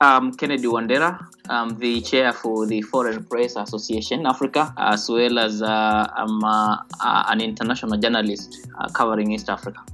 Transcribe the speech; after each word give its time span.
I'm 0.00 0.32
Kennedy 0.32 0.68
Wandera. 0.68 1.26
I'm 1.48 1.76
the 1.76 2.00
chair 2.00 2.32
for 2.32 2.66
the 2.66 2.82
Foreign 2.82 3.24
Press 3.24 3.56
Association 3.56 4.26
Africa, 4.26 4.72
as 4.78 5.08
well 5.08 5.40
as 5.40 5.60
uh, 5.60 6.06
I'm 6.14 6.44
uh, 6.44 6.76
uh, 7.00 7.24
an 7.26 7.40
international 7.40 7.98
journalist 7.98 8.68
uh, 8.78 8.88
covering 8.90 9.32
East 9.32 9.50
Africa. 9.50 9.84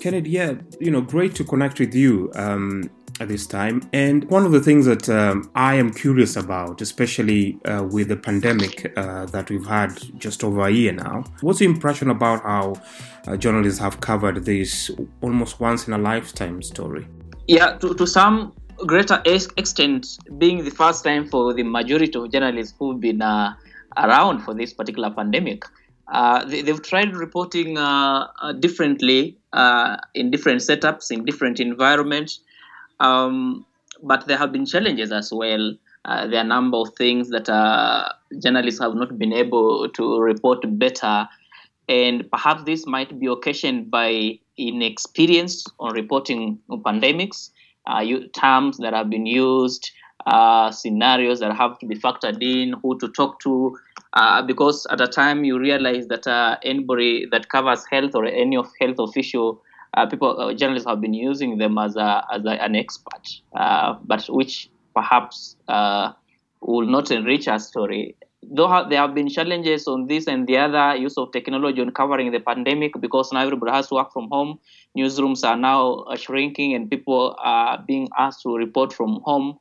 Kennedy, 0.00 0.30
yeah, 0.30 0.54
you 0.80 0.90
know, 0.90 1.00
great 1.00 1.36
to 1.36 1.44
connect 1.44 1.78
with 1.78 1.94
you 1.94 2.28
um, 2.34 2.90
at 3.20 3.28
this 3.28 3.46
time. 3.46 3.88
And 3.92 4.28
one 4.30 4.44
of 4.44 4.50
the 4.50 4.60
things 4.60 4.84
that 4.86 5.08
um, 5.08 5.48
I 5.54 5.76
am 5.76 5.92
curious 5.92 6.34
about, 6.34 6.80
especially 6.80 7.56
uh, 7.66 7.84
with 7.84 8.08
the 8.08 8.16
pandemic 8.16 8.92
uh, 8.98 9.26
that 9.26 9.48
we've 9.48 9.66
had 9.66 9.96
just 10.18 10.42
over 10.42 10.66
a 10.66 10.70
year 10.70 10.92
now, 10.92 11.22
what's 11.40 11.60
your 11.60 11.70
impression 11.70 12.10
about 12.10 12.42
how 12.42 12.82
journalists 13.38 13.78
have 13.78 14.00
covered 14.00 14.44
this 14.44 14.90
almost 15.20 15.60
once 15.60 15.86
in 15.86 15.92
a 15.92 15.98
lifetime 15.98 16.62
story? 16.62 17.06
Yeah, 17.46 17.78
to, 17.78 17.94
to 17.94 18.08
some 18.08 18.52
greater 18.84 19.22
extent 19.24 20.18
being 20.38 20.64
the 20.64 20.70
first 20.70 21.04
time 21.04 21.28
for 21.28 21.54
the 21.54 21.62
majority 21.62 22.18
of 22.18 22.30
journalists 22.30 22.74
who've 22.78 23.00
been 23.00 23.22
uh, 23.22 23.54
around 23.96 24.40
for 24.40 24.54
this 24.54 24.72
particular 24.72 25.10
pandemic. 25.10 25.64
Uh, 26.08 26.44
they, 26.44 26.62
have 26.62 26.82
tried 26.82 27.16
reporting 27.16 27.76
uh, 27.76 28.28
uh 28.40 28.52
differently 28.52 29.36
uh, 29.52 29.96
in 30.14 30.30
different 30.30 30.60
setups, 30.60 31.10
in 31.10 31.24
different 31.24 31.58
environments, 31.58 32.40
um, 33.00 33.66
but 34.02 34.26
there 34.26 34.36
have 34.36 34.52
been 34.52 34.66
challenges 34.66 35.10
as 35.10 35.32
well. 35.32 35.74
Uh, 36.04 36.26
there 36.28 36.38
are 36.38 36.44
a 36.44 36.48
number 36.48 36.76
of 36.76 36.94
things 36.96 37.30
that 37.30 37.46
journalists 38.40 38.80
have 38.80 38.94
not 38.94 39.18
been 39.18 39.32
able 39.32 39.88
to 39.88 40.20
report 40.20 40.60
better, 40.78 41.28
and 41.88 42.30
perhaps 42.30 42.62
this 42.64 42.86
might 42.86 43.18
be 43.18 43.26
occasioned 43.26 43.90
by 43.90 44.38
inexperience 44.56 45.66
on 45.80 45.92
reporting 45.92 46.58
pandemics 46.70 47.50
uh, 47.86 48.04
terms 48.34 48.78
that 48.78 48.92
have 48.92 49.10
been 49.10 49.26
used, 49.26 49.90
uh, 50.26 50.70
scenarios 50.70 51.40
that 51.40 51.54
have 51.56 51.78
to 51.78 51.86
be 51.86 51.94
factored 51.94 52.42
in, 52.42 52.74
who 52.82 52.98
to 52.98 53.08
talk 53.08 53.38
to, 53.40 53.76
uh, 54.14 54.42
because 54.42 54.86
at 54.90 55.00
a 55.00 55.06
time 55.06 55.44
you 55.44 55.58
realize 55.58 56.08
that 56.08 56.26
uh, 56.26 56.56
anybody 56.62 57.26
that 57.30 57.48
covers 57.48 57.84
health 57.90 58.14
or 58.14 58.24
any 58.24 58.56
of 58.56 58.68
health 58.80 58.98
official, 58.98 59.62
uh, 59.94 60.06
people, 60.06 60.38
uh, 60.40 60.52
journalists 60.52 60.88
have 60.88 61.00
been 61.00 61.14
using 61.14 61.58
them 61.58 61.78
as, 61.78 61.96
a, 61.96 62.24
as 62.32 62.44
a, 62.44 62.62
an 62.62 62.74
expert, 62.74 63.40
but 63.52 64.24
which 64.28 64.68
perhaps 64.94 65.56
will 65.68 66.86
not 66.86 67.10
enrich 67.10 67.46
our 67.46 67.58
story 67.58 68.16
though 68.50 68.86
there 68.88 69.00
have 69.00 69.14
been 69.14 69.28
challenges 69.28 69.86
on 69.86 70.06
this 70.06 70.26
and 70.26 70.46
the 70.46 70.56
other 70.56 70.96
use 70.96 71.16
of 71.18 71.32
technology 71.32 71.80
on 71.80 71.90
covering 71.90 72.32
the 72.32 72.40
pandemic 72.40 72.92
because 73.00 73.32
now 73.32 73.40
everybody 73.40 73.72
has 73.72 73.88
to 73.88 73.94
work 73.94 74.12
from 74.12 74.28
home. 74.30 74.58
Newsrooms 74.96 75.46
are 75.46 75.56
now 75.56 76.04
uh, 76.10 76.16
shrinking 76.16 76.74
and 76.74 76.90
people 76.90 77.36
are 77.38 77.82
being 77.86 78.08
asked 78.18 78.42
to 78.42 78.56
report 78.56 78.92
from 78.92 79.20
home. 79.24 79.58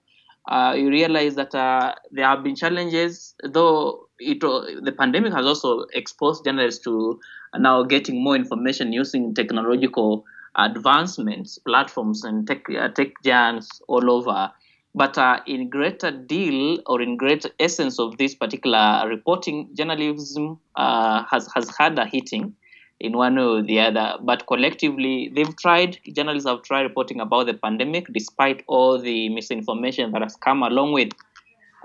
Uh, 0.48 0.76
you 0.78 0.90
realize 0.90 1.36
that 1.36 1.56
uh, 1.56 1.94
there 2.12 2.26
have 2.26 2.44
been 2.44 2.56
challenges 2.56 3.34
though 3.44 4.08
it, 4.20 4.40
the 4.40 4.94
pandemic 4.98 5.34
has 5.34 5.46
also 5.46 5.86
exposed 5.94 6.46
journalists 6.46 6.84
to 6.84 7.20
now 7.58 7.84
getting 7.84 8.24
more 8.24 8.36
information 8.36 8.94
using 8.94 9.34
technological 9.34 10.24
advancements 10.58 11.58
platforms 11.60 12.24
and 12.24 12.48
tech, 12.48 12.64
uh, 12.70 12.88
tech 12.90 13.10
giants 13.24 13.82
all 13.88 14.10
over 14.10 14.52
but 14.96 15.18
uh, 15.18 15.42
in 15.46 15.70
greater 15.70 16.10
deal 16.10 16.80
or 16.86 17.02
in 17.02 17.18
greater 17.18 17.50
essence 17.60 18.00
of 18.00 18.18
this 18.18 18.34
particular 18.34 19.04
reporting, 19.08 19.68
journalism 19.74 20.58
uh, 20.78 21.22
has, 21.30 21.50
has 21.54 21.70
had 21.78 22.00
a 22.00 22.06
hitting 22.06 22.56
in 23.02 23.12
one 23.18 23.36
way 23.36 23.44
or 23.44 23.62
the 23.62 23.78
other. 23.78 24.14
But 24.22 24.48
collectively, 24.48 25.30
they've 25.36 25.54
tried, 25.58 26.00
journalists 26.14 26.48
have 26.48 26.64
tried 26.64 26.84
reporting 26.84 27.20
about 27.20 27.48
the 27.48 27.56
pandemic 27.56 28.08
despite 28.14 28.64
all 28.68 28.98
the 28.98 29.28
misinformation 29.28 30.14
that 30.14 30.22
has 30.22 30.38
come 30.38 30.64
along 30.64 30.94
with, 30.94 31.10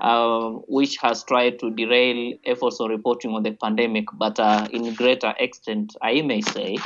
uh, 0.01 0.51
which 0.69 0.97
has 0.99 1.25
tried 1.25 1.59
to 1.59 1.71
derail 1.73 2.35
efforts 2.47 2.79
of 2.79 2.91
reporting 2.91 3.33
on 3.33 3.43
the 3.43 3.51
pandemic. 3.51 4.05
But 4.15 4.39
uh, 4.39 4.69
in 4.73 4.95
greater 4.95 5.35
extent, 5.41 5.97
I 6.01 6.23
may 6.23 6.43
say, 6.43 6.79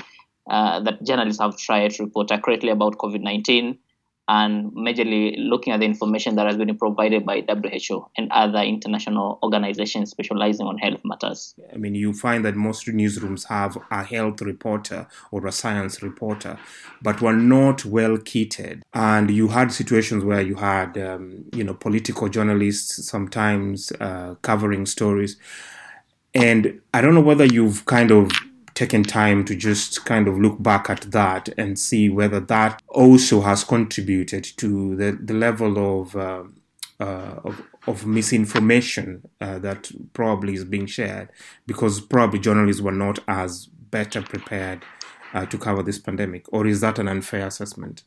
uh, 0.49 0.81
that 0.81 1.05
journalists 1.05 1.43
have 1.43 1.59
tried 1.59 1.91
to 1.91 2.05
report 2.05 2.33
accurately 2.33 2.71
about 2.71 2.97
COVID 2.97 3.21
19 3.21 3.79
and 4.29 4.73
majorly 4.73 5.35
looking 5.37 5.73
at 5.73 5.81
the 5.81 5.87
information 5.87 6.37
that 6.37 6.47
has 6.47 6.57
been 6.57 6.77
provided 6.79 7.27
by 7.27 7.43
WHO 7.47 8.07
and 8.17 8.31
other 8.33 8.61
international 8.61 9.39
organizations 9.43 10.11
specializing 10.11 10.67
on 10.67 10.79
health 10.79 11.01
matters. 11.05 11.55
I 11.73 11.77
mean, 11.77 11.95
you 11.95 12.15
find 12.15 12.45
that 12.45 12.57
most 12.57 12.87
newsrooms 12.87 13.47
have 13.49 13.77
a 13.91 14.03
health 14.03 14.41
reporter 14.41 15.07
or 15.31 15.47
a 15.47 15.53
science 15.53 16.03
reporter, 16.03 16.59
but 17.03 17.21
were 17.21 17.35
not 17.35 17.85
well 17.85 18.17
kitted. 18.17 18.81
And 18.95 19.31
you 19.31 19.49
had 19.49 19.73
situations 19.73 20.25
where 20.25 20.41
you 20.41 20.55
had, 20.55 20.97
um, 20.97 21.45
you 21.53 21.65
know, 21.65 21.75
political 21.75 22.29
journalists 22.29 23.07
sometimes 23.07 23.93
uh, 24.01 24.37
covering 24.41 24.87
stories. 24.87 25.37
And 26.35 26.81
I 26.93 27.01
don't 27.01 27.15
know 27.15 27.21
whether 27.21 27.45
you've 27.45 27.85
kind 27.85 28.11
of 28.11 28.33
taken 28.75 29.05
time 29.05 29.45
to 29.45 29.55
just 29.55 30.05
kind 30.05 30.27
of 30.27 30.39
look 30.39 30.63
back 30.63 30.91
at 30.91 31.03
that 31.13 31.49
and 31.57 31.79
see 31.79 32.09
whether 32.09 32.41
that 32.41 32.83
also 32.89 33.41
has 33.41 33.65
contributed 33.65 34.45
to 34.57 34.97
the, 34.97 35.13
the 35.13 35.35
level 35.35 36.01
of, 36.01 36.17
uh, 36.17 36.43
uh, 37.01 37.37
of, 37.45 37.63
of 37.87 38.07
misinformation 38.07 39.23
uh, 39.41 39.59
that 39.61 39.91
probably 40.13 40.55
is 40.55 40.65
being 40.65 40.87
shared 40.87 41.29
because 41.67 42.01
probably 42.01 42.39
journalists 42.39 42.83
were 42.83 42.93
not 42.93 43.19
as 43.29 43.67
better 43.67 44.23
prepared 44.23 44.85
uh, 45.35 45.47
to 45.47 45.59
cover 45.59 45.83
this 45.83 45.99
pandemic, 45.99 46.45
or 46.53 46.67
is 46.67 46.81
that 46.81 46.99
an 46.99 47.09
unfair 47.09 47.47
assessment? 47.47 48.05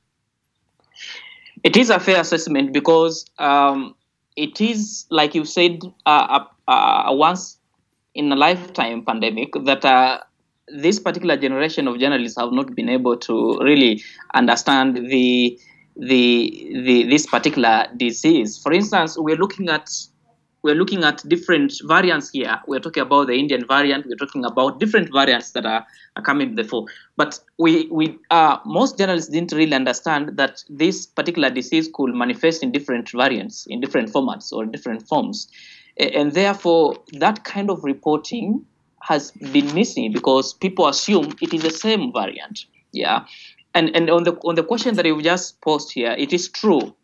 It 1.63 1.75
is 1.75 1.89
a 1.89 1.99
fair 1.99 2.21
assessment 2.21 2.73
because 2.73 3.25
um, 3.37 3.95
it 4.35 4.61
is, 4.61 5.05
like 5.09 5.35
you 5.35 5.43
said, 5.43 5.81
a, 6.05 6.45
a 6.67 7.13
once 7.13 7.57
in 8.13 8.31
a 8.31 8.35
lifetime 8.35 9.03
pandemic 9.05 9.53
that 9.65 9.85
uh, 9.85 10.19
this 10.67 10.99
particular 10.99 11.37
generation 11.37 11.87
of 11.87 11.99
journalists 11.99 12.37
have 12.39 12.51
not 12.51 12.75
been 12.75 12.89
able 12.89 13.17
to 13.17 13.57
really 13.59 14.03
understand 14.33 14.95
the 15.09 15.59
the, 15.99 16.69
the 16.85 17.03
this 17.03 17.25
particular 17.25 17.87
disease. 17.97 18.57
For 18.57 18.71
instance, 18.71 19.17
we're 19.17 19.37
looking 19.37 19.69
at 19.69 19.89
we're 20.63 20.75
looking 20.75 21.03
at 21.03 21.23
different 21.29 21.73
variants 21.85 22.29
here. 22.29 22.59
We're 22.67 22.79
talking 22.79 23.01
about 23.01 23.27
the 23.27 23.33
Indian 23.33 23.65
variant. 23.65 24.05
We're 24.05 24.15
talking 24.15 24.43
about 24.43 24.79
different 24.79 25.11
variants 25.13 25.51
that 25.51 25.65
are, 25.65 25.85
are 26.15 26.21
coming 26.21 26.55
before. 26.55 26.85
But 27.15 27.39
we 27.57 27.87
we 27.89 28.17
uh, 28.31 28.57
most 28.65 28.97
journalists 28.97 29.29
didn't 29.31 29.53
really 29.53 29.73
understand 29.73 30.37
that 30.37 30.63
this 30.69 31.05
particular 31.05 31.49
disease 31.49 31.89
could 31.93 32.13
manifest 32.13 32.63
in 32.63 32.71
different 32.71 33.09
variants, 33.11 33.65
in 33.67 33.79
different 33.79 34.11
formats 34.11 34.51
or 34.51 34.65
different 34.65 35.07
forms, 35.07 35.47
and 35.97 36.33
therefore 36.33 36.97
that 37.13 37.43
kind 37.43 37.69
of 37.69 37.83
reporting 37.83 38.65
has 39.01 39.31
been 39.31 39.73
missing 39.73 40.11
because 40.11 40.53
people 40.53 40.87
assume 40.87 41.33
it 41.41 41.53
is 41.53 41.61
the 41.61 41.71
same 41.71 42.11
variant. 42.11 42.65
Yeah. 42.91 43.25
And 43.73 43.95
and 43.95 44.09
on 44.09 44.23
the 44.23 44.33
on 44.43 44.55
the 44.55 44.63
question 44.63 44.95
that 44.95 45.05
you've 45.05 45.23
just 45.23 45.61
posed 45.61 45.91
here, 45.91 46.15
it 46.17 46.33
is 46.33 46.49
true 46.49 46.95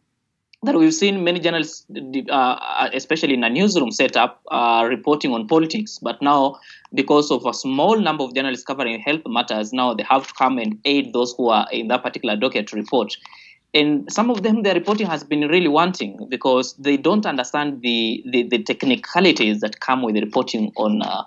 that 0.64 0.76
we've 0.76 0.94
seen 0.94 1.24
many 1.24 1.40
journalists, 1.40 1.86
uh, 2.30 2.90
especially 2.94 3.34
in 3.34 3.44
a 3.44 3.50
newsroom 3.50 3.92
setup, 3.92 4.42
uh, 4.50 4.86
reporting 4.88 5.34
on 5.34 5.46
politics. 5.48 6.00
But 6.02 6.22
now, 6.22 6.60
because 6.94 7.32
of 7.32 7.46
a 7.46 7.54
small 7.54 8.00
number 8.00 8.24
of 8.24 8.34
journalists 8.34 8.66
covering 8.66 9.00
health 9.02 9.22
matters, 9.28 9.74
now 9.74 9.94
they 9.94 10.04
have 10.04 10.28
to 10.28 10.34
come 10.34 10.58
and 10.58 10.80
aid 10.86 11.12
those 11.14 11.34
who 11.38 11.50
are 11.50 11.68
in 11.72 11.90
that 11.90 12.02
particular 12.02 12.38
docket 12.38 12.68
to 12.68 12.78
report. 12.78 13.18
And 13.74 14.12
some 14.12 14.30
of 14.30 14.44
them, 14.44 14.64
their 14.64 14.76
reporting 14.76 15.08
has 15.08 15.24
been 15.24 15.48
really 15.48 15.68
wanting 15.68 16.28
because 16.30 16.74
they 16.76 16.96
don't 16.96 17.26
understand 17.26 17.82
the, 17.82 18.24
the, 18.26 18.44
the 18.44 18.62
technicalities 18.62 19.62
that 19.62 19.80
come 19.80 20.04
with 20.04 20.16
reporting 20.16 20.72
on 20.78 21.02
uh, 21.02 21.24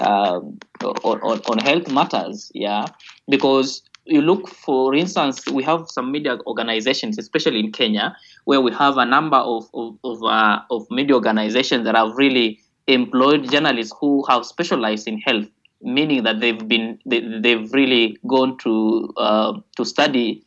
uh, 0.00 0.40
on, 0.82 1.40
on 1.40 1.58
health 1.58 1.90
matters, 1.90 2.50
yeah, 2.54 2.86
because 3.28 3.82
you 4.04 4.22
look, 4.22 4.48
for 4.48 4.94
instance, 4.94 5.46
we 5.50 5.62
have 5.62 5.88
some 5.88 6.10
media 6.10 6.38
organizations, 6.46 7.18
especially 7.18 7.60
in 7.60 7.72
Kenya, 7.72 8.16
where 8.44 8.60
we 8.60 8.72
have 8.72 8.96
a 8.96 9.04
number 9.04 9.36
of 9.36 9.68
of 9.74 9.98
of, 10.04 10.22
uh, 10.24 10.60
of 10.70 10.90
media 10.90 11.14
organizations 11.14 11.84
that 11.84 11.94
have 11.94 12.14
really 12.16 12.60
employed 12.86 13.50
journalists 13.50 13.94
who 14.00 14.24
have 14.28 14.44
specialized 14.44 15.06
in 15.06 15.18
health, 15.18 15.46
meaning 15.82 16.24
that 16.24 16.40
they've 16.40 16.66
been 16.66 16.98
they, 17.06 17.20
they've 17.40 17.72
really 17.72 18.18
gone 18.26 18.58
to 18.58 19.12
uh, 19.16 19.58
to 19.76 19.84
study 19.84 20.44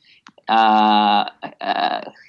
uh, 0.48 1.30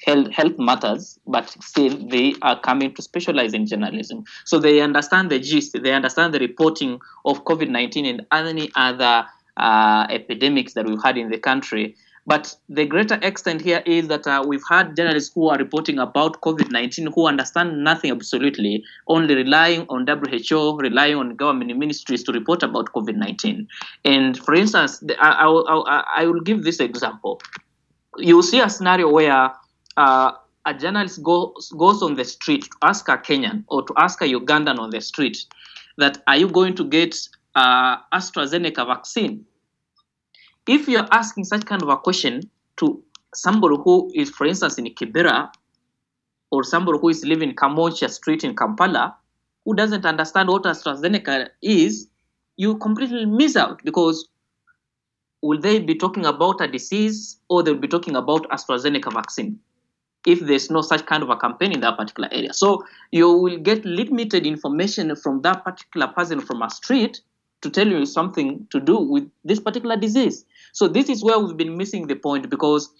health, 0.04 0.30
health 0.30 0.58
matters, 0.58 1.18
but 1.26 1.50
still 1.62 1.96
they 2.08 2.34
are 2.42 2.60
coming 2.60 2.94
to 2.94 3.02
specialize 3.02 3.54
in 3.54 3.66
journalism. 3.66 4.24
So 4.44 4.58
they 4.58 4.80
understand 4.80 5.30
the 5.30 5.38
gist, 5.38 5.76
they 5.82 5.92
understand 5.92 6.34
the 6.34 6.38
reporting 6.38 7.00
of 7.24 7.44
COVID 7.44 7.68
19 7.68 8.06
and 8.06 8.26
any 8.30 8.70
other 8.76 9.26
uh, 9.56 10.06
epidemics 10.10 10.74
that 10.74 10.86
we've 10.86 11.02
had 11.02 11.16
in 11.16 11.30
the 11.30 11.38
country. 11.38 11.96
But 12.26 12.56
the 12.70 12.86
greater 12.86 13.18
extent 13.20 13.60
here 13.60 13.82
is 13.84 14.08
that 14.08 14.26
uh, 14.26 14.42
we've 14.46 14.62
had 14.66 14.96
journalists 14.96 15.34
who 15.34 15.48
are 15.48 15.58
reporting 15.58 15.98
about 15.98 16.40
COVID 16.40 16.70
19 16.70 17.12
who 17.14 17.26
understand 17.26 17.84
nothing 17.84 18.10
absolutely, 18.10 18.82
only 19.08 19.34
relying 19.34 19.86
on 19.90 20.06
WHO, 20.06 20.78
relying 20.78 21.16
on 21.16 21.36
government 21.36 21.76
ministries 21.76 22.22
to 22.24 22.32
report 22.32 22.62
about 22.62 22.92
COVID 22.94 23.16
19. 23.16 23.68
And 24.06 24.38
for 24.38 24.54
instance, 24.54 25.02
I, 25.20 25.30
I, 25.30 25.46
I, 25.46 26.04
I 26.22 26.26
will 26.26 26.40
give 26.40 26.64
this 26.64 26.80
example 26.80 27.40
you 28.18 28.42
see 28.42 28.60
a 28.60 28.68
scenario 28.68 29.10
where 29.10 29.52
uh, 29.96 30.32
a 30.66 30.74
journalist 30.74 31.22
goes 31.22 31.72
goes 31.76 32.02
on 32.02 32.14
the 32.14 32.24
street 32.24 32.64
to 32.64 32.76
ask 32.82 33.08
a 33.08 33.18
Kenyan 33.18 33.64
or 33.68 33.82
to 33.82 33.94
ask 33.96 34.20
a 34.22 34.24
Ugandan 34.24 34.78
on 34.78 34.90
the 34.90 35.00
street 35.00 35.44
that 35.98 36.22
are 36.26 36.36
you 36.36 36.48
going 36.48 36.74
to 36.76 36.84
get 36.84 37.16
uh, 37.54 37.98
AstraZeneca 38.12 38.86
vaccine? 38.86 39.44
If 40.66 40.88
you're 40.88 41.06
asking 41.10 41.44
such 41.44 41.66
kind 41.66 41.82
of 41.82 41.88
a 41.88 41.96
question 41.96 42.50
to 42.78 43.02
somebody 43.34 43.76
who 43.84 44.10
is, 44.14 44.30
for 44.30 44.46
instance, 44.46 44.78
in 44.78 44.86
Kibera 44.86 45.50
or 46.50 46.64
somebody 46.64 46.98
who 46.98 47.10
is 47.10 47.24
living 47.24 47.50
in 47.50 47.56
Kamwokya 47.56 48.10
Street 48.10 48.44
in 48.44 48.56
Kampala, 48.56 49.16
who 49.64 49.74
doesn't 49.74 50.06
understand 50.06 50.48
what 50.48 50.64
AstraZeneca 50.64 51.48
is, 51.62 52.08
you 52.56 52.78
completely 52.78 53.26
miss 53.26 53.56
out 53.56 53.82
because 53.84 54.28
will 55.42 55.60
they 55.60 55.78
be 55.78 55.94
talking 55.94 56.24
about 56.24 56.60
a 56.60 56.68
disease 56.68 57.38
or 57.48 57.62
they'll 57.62 57.74
be 57.74 57.88
talking 57.88 58.16
about 58.16 58.48
AstraZeneca 58.50 59.12
vaccine? 59.12 59.58
If 60.26 60.40
there's 60.40 60.70
no 60.70 60.80
such 60.80 61.04
kind 61.06 61.22
of 61.22 61.30
a 61.30 61.36
campaign 61.36 61.72
in 61.72 61.80
that 61.80 61.96
particular 61.96 62.28
area. 62.32 62.52
So 62.52 62.84
you 63.12 63.30
will 63.30 63.58
get 63.58 63.84
limited 63.84 64.46
information 64.46 65.14
from 65.16 65.42
that 65.42 65.64
particular 65.64 66.08
person 66.08 66.40
from 66.40 66.62
a 66.62 66.70
street 66.70 67.20
to 67.62 67.70
tell 67.70 67.86
you 67.86 68.06
something 68.06 68.66
to 68.70 68.80
do 68.80 68.98
with 68.98 69.28
this 69.44 69.60
particular 69.60 69.96
disease. 69.96 70.44
So 70.72 70.88
this 70.88 71.08
is 71.08 71.24
where 71.24 71.38
we've 71.38 71.56
been 71.56 71.76
missing 71.76 72.06
the 72.06 72.16
point 72.16 72.50
because 72.50 72.90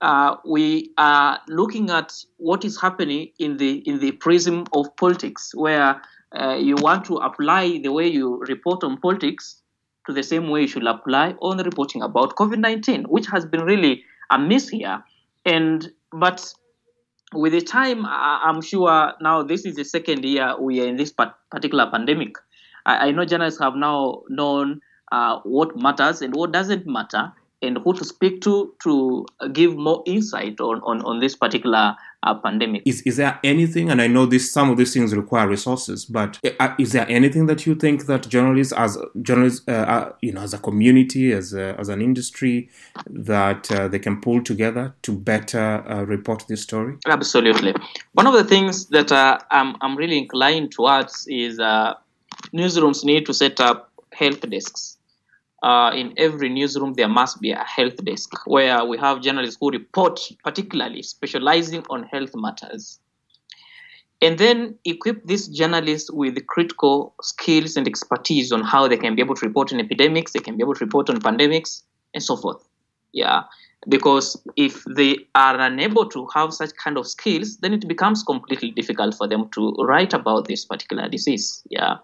uh, 0.00 0.36
we 0.44 0.90
are 0.98 1.40
looking 1.48 1.90
at 1.90 2.12
what 2.38 2.64
is 2.64 2.80
happening 2.80 3.30
in 3.38 3.56
the 3.56 3.78
in 3.88 4.00
the 4.00 4.12
prism 4.12 4.64
of 4.72 4.94
politics, 4.96 5.54
where 5.54 6.00
uh, 6.38 6.56
you 6.56 6.76
want 6.76 7.04
to 7.06 7.16
apply 7.16 7.78
the 7.78 7.92
way 7.92 8.06
you 8.06 8.42
report 8.48 8.84
on 8.84 8.98
politics 8.98 9.62
to 10.06 10.12
the 10.12 10.22
same 10.22 10.50
way 10.50 10.62
you 10.62 10.68
should 10.68 10.86
apply 10.86 11.34
on 11.40 11.58
reporting 11.58 12.02
about 12.02 12.36
COVID-19, 12.36 13.06
which 13.06 13.26
has 13.28 13.46
been 13.46 13.62
really 13.62 14.04
a 14.30 14.38
miss 14.38 14.68
here. 14.68 15.02
And 15.46 15.90
but 16.12 16.52
with 17.34 17.52
the 17.52 17.60
time, 17.60 18.04
I'm 18.06 18.60
sure 18.60 19.12
now 19.20 19.42
this 19.42 19.64
is 19.64 19.76
the 19.76 19.84
second 19.84 20.24
year 20.24 20.54
we 20.58 20.80
are 20.80 20.86
in 20.86 20.96
this 20.96 21.12
particular 21.50 21.90
pandemic. 21.90 22.36
I, 22.86 23.10
know 23.12 23.24
journalists 23.24 23.60
have 23.60 23.76
now 23.76 24.22
known 24.28 24.80
uh, 25.10 25.40
what 25.44 25.76
matters 25.76 26.20
and 26.22 26.34
what 26.34 26.52
doesn't 26.52 26.86
matter 26.86 27.32
and 27.62 27.78
who 27.78 27.94
to 27.94 28.04
speak 28.04 28.42
to 28.42 28.74
to 28.82 29.26
give 29.52 29.76
more 29.76 30.02
insight 30.06 30.60
on, 30.60 30.80
on, 30.82 31.00
on 31.02 31.20
this 31.20 31.34
particular 31.34 31.96
uh, 32.24 32.34
pandemic. 32.34 32.82
Is, 32.84 33.02
is 33.02 33.16
there 33.16 33.38
anything, 33.44 33.90
and 33.90 34.00
I 34.00 34.06
know 34.06 34.26
this 34.26 34.50
some 34.50 34.70
of 34.70 34.76
these 34.76 34.92
things 34.92 35.14
require 35.14 35.46
resources, 35.48 36.04
but 36.04 36.40
uh, 36.58 36.74
is 36.78 36.92
there 36.92 37.06
anything 37.08 37.46
that 37.46 37.66
you 37.66 37.74
think 37.74 38.06
that 38.06 38.28
journalists, 38.28 38.72
as 38.72 38.98
journalists, 39.22 39.62
uh, 39.68 39.72
uh 39.72 40.12
you 40.20 40.32
know, 40.32 40.40
as 40.40 40.54
a 40.54 40.58
community, 40.58 41.32
as 41.32 41.52
a, 41.52 41.78
as 41.78 41.88
an 41.88 42.00
industry, 42.00 42.68
that 43.06 43.70
uh, 43.70 43.88
they 43.88 43.98
can 43.98 44.20
pull 44.20 44.42
together 44.42 44.94
to 45.02 45.12
better 45.12 45.84
uh, 45.88 46.02
report 46.04 46.44
this 46.48 46.62
story? 46.62 46.96
Absolutely. 47.06 47.74
One 48.12 48.26
of 48.26 48.34
the 48.34 48.44
things 48.44 48.86
that 48.86 49.12
I'm 49.50 49.76
I'm 49.80 49.96
really 49.96 50.18
inclined 50.18 50.72
towards 50.72 51.26
is 51.28 51.58
newsrooms 52.52 53.04
need 53.04 53.26
to 53.26 53.34
set 53.34 53.60
up 53.60 53.90
help 54.12 54.40
desks 54.48 54.96
uh, 55.64 55.90
in 55.94 56.12
every 56.18 56.50
newsroom 56.50 56.92
there 56.92 57.08
must 57.08 57.40
be 57.40 57.50
a 57.50 57.64
health 57.64 57.96
desk 58.04 58.30
where 58.46 58.84
we 58.84 58.98
have 58.98 59.22
journalists 59.22 59.56
who 59.58 59.70
report 59.70 60.20
particularly 60.44 61.02
specializing 61.02 61.82
on 61.88 62.02
health 62.02 62.32
matters. 62.34 63.00
And 64.20 64.38
then 64.38 64.78
equip 64.84 65.24
these 65.26 65.48
journalists 65.48 66.10
with 66.10 66.46
critical 66.46 67.14
skills 67.22 67.76
and 67.76 67.88
expertise 67.88 68.52
on 68.52 68.62
how 68.62 68.88
they 68.88 68.98
can 68.98 69.14
be 69.16 69.22
able 69.22 69.34
to 69.36 69.46
report 69.46 69.72
on 69.72 69.80
epidemics 69.80 70.32
they 70.32 70.40
can 70.40 70.56
be 70.58 70.62
able 70.62 70.74
to 70.74 70.84
report 70.84 71.08
on 71.08 71.18
pandemics 71.18 71.82
and 72.12 72.22
so 72.22 72.36
forth. 72.36 72.62
Yeah 73.12 73.44
because 73.86 74.42
if 74.56 74.82
they 74.96 75.18
are 75.34 75.60
unable 75.60 76.08
to 76.08 76.26
have 76.34 76.54
such 76.54 76.74
kind 76.76 76.96
of 76.96 77.06
skills 77.06 77.58
then 77.58 77.74
it 77.74 77.86
becomes 77.88 78.22
completely 78.22 78.70
difficult 78.70 79.14
for 79.14 79.28
them 79.28 79.48
to 79.50 79.72
write 79.78 80.12
about 80.12 80.46
this 80.46 80.66
particular 80.66 81.08
disease. 81.08 81.62
Yeah 81.70 81.96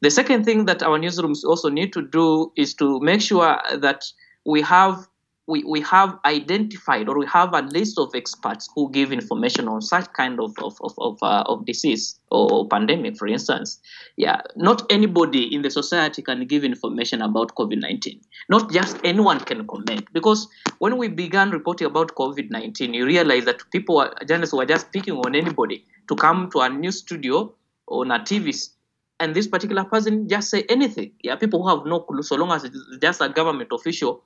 the 0.00 0.10
second 0.10 0.44
thing 0.44 0.64
that 0.66 0.82
our 0.82 0.98
newsrooms 0.98 1.44
also 1.44 1.68
need 1.68 1.92
to 1.92 2.02
do 2.02 2.52
is 2.56 2.74
to 2.74 3.00
make 3.00 3.20
sure 3.20 3.58
that 3.78 4.04
we 4.46 4.62
have 4.62 5.06
we, 5.50 5.64
we 5.64 5.80
have 5.80 6.16
identified 6.24 7.08
or 7.08 7.18
we 7.18 7.26
have 7.26 7.52
a 7.52 7.62
list 7.62 7.98
of 7.98 8.14
experts 8.14 8.68
who 8.74 8.90
give 8.92 9.12
information 9.12 9.66
on 9.66 9.82
such 9.82 10.10
kind 10.12 10.38
of 10.38 10.54
of 10.62 10.78
of 10.80 10.94
of, 10.98 11.18
uh, 11.22 11.42
of 11.46 11.66
disease 11.66 12.18
or 12.30 12.68
pandemic, 12.68 13.16
for 13.16 13.26
instance. 13.26 13.80
Yeah, 14.16 14.40
not 14.54 14.86
anybody 14.90 15.52
in 15.52 15.62
the 15.62 15.70
society 15.70 16.22
can 16.22 16.46
give 16.46 16.62
information 16.62 17.20
about 17.20 17.54
COVID 17.56 17.80
nineteen. 17.80 18.20
Not 18.48 18.70
just 18.70 18.98
anyone 19.02 19.40
can 19.40 19.66
comment 19.66 20.06
because 20.12 20.46
when 20.78 20.96
we 20.96 21.08
began 21.08 21.50
reporting 21.50 21.88
about 21.88 22.14
COVID 22.14 22.50
nineteen, 22.50 22.94
you 22.94 23.04
realize 23.04 23.44
that 23.46 23.62
people, 23.72 23.96
were, 23.96 24.14
journalists, 24.26 24.54
were 24.54 24.66
just 24.66 24.92
picking 24.92 25.14
on 25.14 25.34
anybody 25.34 25.84
to 26.08 26.14
come 26.14 26.48
to 26.52 26.60
a 26.60 26.68
news 26.68 26.98
studio 26.98 27.52
on 27.88 28.12
a 28.12 28.20
TV 28.20 28.54
and 29.20 29.34
this 29.34 29.46
particular 29.46 29.84
person 29.84 30.28
just 30.28 30.50
say 30.50 30.64
anything. 30.68 31.12
Yeah, 31.22 31.36
people 31.36 31.62
who 31.62 31.68
have 31.68 31.86
no 31.86 32.00
clue, 32.00 32.22
so 32.22 32.36
long 32.36 32.50
as 32.50 32.64
it's 32.64 32.78
just 33.00 33.20
a 33.20 33.28
government 33.28 33.70
official, 33.70 34.24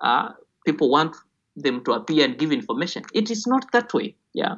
uh, 0.00 0.30
people 0.66 0.90
want 0.90 1.16
them 1.56 1.82
to 1.84 1.92
appear 1.92 2.24
and 2.24 2.36
give 2.38 2.52
information. 2.52 3.04
It 3.14 3.30
is 3.30 3.46
not 3.46 3.70
that 3.72 3.94
way. 3.94 4.16
Yeah. 4.34 4.56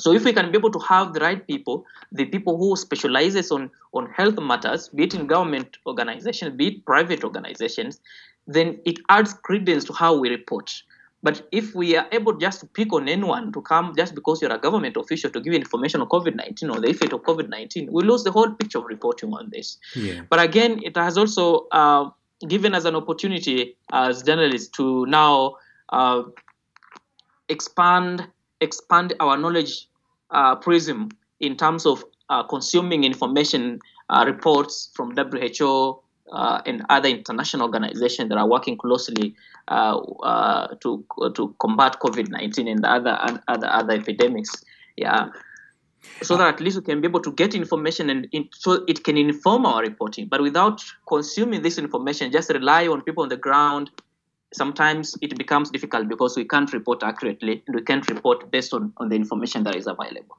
So 0.00 0.12
if 0.12 0.24
we 0.24 0.32
can 0.32 0.50
be 0.50 0.58
able 0.58 0.70
to 0.72 0.78
have 0.80 1.12
the 1.12 1.20
right 1.20 1.46
people, 1.46 1.84
the 2.10 2.24
people 2.24 2.56
who 2.56 2.74
specializes 2.76 3.50
on, 3.50 3.70
on 3.92 4.10
health 4.10 4.38
matters, 4.40 4.88
be 4.88 5.04
it 5.04 5.14
in 5.14 5.26
government 5.26 5.76
organizations, 5.86 6.56
be 6.56 6.68
it 6.68 6.86
private 6.86 7.22
organizations, 7.22 8.00
then 8.46 8.80
it 8.84 8.98
adds 9.08 9.34
credence 9.34 9.84
to 9.84 9.92
how 9.92 10.18
we 10.18 10.30
report. 10.30 10.72
But 11.22 11.46
if 11.52 11.74
we 11.74 11.96
are 11.96 12.06
able 12.12 12.34
just 12.34 12.60
to 12.60 12.66
pick 12.66 12.92
on 12.92 13.08
anyone 13.08 13.52
to 13.52 13.60
come 13.60 13.92
just 13.96 14.14
because 14.14 14.40
you're 14.40 14.52
a 14.52 14.58
government 14.58 14.96
official 14.96 15.30
to 15.30 15.40
give 15.40 15.52
information 15.52 16.00
on 16.00 16.08
COVID 16.08 16.34
19 16.34 16.70
or 16.70 16.80
the 16.80 16.88
effect 16.88 17.12
of 17.12 17.22
COVID 17.22 17.48
19, 17.48 17.92
we 17.92 18.02
lose 18.02 18.24
the 18.24 18.32
whole 18.32 18.50
picture 18.50 18.78
of 18.78 18.84
reporting 18.86 19.32
on 19.34 19.50
this. 19.52 19.78
Yeah. 19.94 20.22
But 20.30 20.40
again, 20.40 20.80
it 20.82 20.96
has 20.96 21.18
also 21.18 21.66
uh, 21.72 22.10
given 22.48 22.74
us 22.74 22.86
an 22.86 22.96
opportunity 22.96 23.76
as 23.92 24.22
journalists 24.22 24.68
to 24.76 25.04
now 25.06 25.56
uh, 25.90 26.22
expand 27.48 28.26
expand 28.60 29.14
our 29.20 29.36
knowledge 29.36 29.88
uh, 30.30 30.54
prism 30.56 31.10
in 31.40 31.56
terms 31.56 31.86
of 31.86 32.04
uh, 32.28 32.42
consuming 32.44 33.04
information 33.04 33.80
uh, 34.10 34.24
reports 34.26 34.90
from 34.94 35.14
WHO, 35.14 36.00
uh, 36.32 36.60
and 36.66 36.84
other 36.88 37.08
international 37.08 37.66
organizations 37.66 38.28
that 38.28 38.38
are 38.38 38.48
working 38.48 38.76
closely 38.76 39.34
uh, 39.68 39.98
uh, 40.22 40.74
to 40.80 41.04
to 41.34 41.54
combat 41.58 41.96
COVID-19 42.00 42.70
and 42.70 42.84
other 42.84 43.18
other 43.48 43.66
other 43.68 43.94
epidemics. 43.94 44.64
Yeah. 44.96 45.28
So 46.22 46.36
that 46.38 46.54
at 46.54 46.60
least 46.60 46.76
we 46.76 46.82
can 46.82 47.00
be 47.00 47.08
able 47.08 47.20
to 47.20 47.32
get 47.32 47.54
information 47.54 48.08
and 48.08 48.26
in, 48.32 48.48
so 48.54 48.84
it 48.88 49.04
can 49.04 49.18
inform 49.18 49.66
our 49.66 49.82
reporting. 49.82 50.28
But 50.28 50.40
without 50.40 50.82
consuming 51.06 51.60
this 51.60 51.76
information, 51.76 52.32
just 52.32 52.48
rely 52.50 52.86
on 52.86 53.02
people 53.02 53.22
on 53.22 53.28
the 53.28 53.36
ground 53.36 53.90
sometimes 54.52 55.16
it 55.20 55.36
becomes 55.38 55.70
difficult 55.70 56.08
because 56.08 56.36
we 56.36 56.44
can't 56.44 56.72
report 56.72 57.02
accurately 57.02 57.62
and 57.66 57.76
we 57.76 57.82
can't 57.82 58.08
report 58.10 58.50
based 58.50 58.74
on, 58.74 58.92
on 58.96 59.08
the 59.08 59.16
information 59.16 59.64
that 59.64 59.76
is 59.76 59.86
available. 59.86 60.36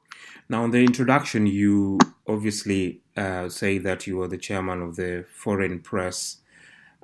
Now, 0.48 0.64
in 0.64 0.70
the 0.70 0.80
introduction, 0.80 1.46
you 1.46 1.98
obviously 2.26 3.00
uh, 3.16 3.48
say 3.48 3.78
that 3.78 4.06
you 4.06 4.20
are 4.22 4.28
the 4.28 4.38
chairman 4.38 4.82
of 4.82 4.96
the 4.96 5.24
Foreign 5.34 5.80
Press 5.80 6.38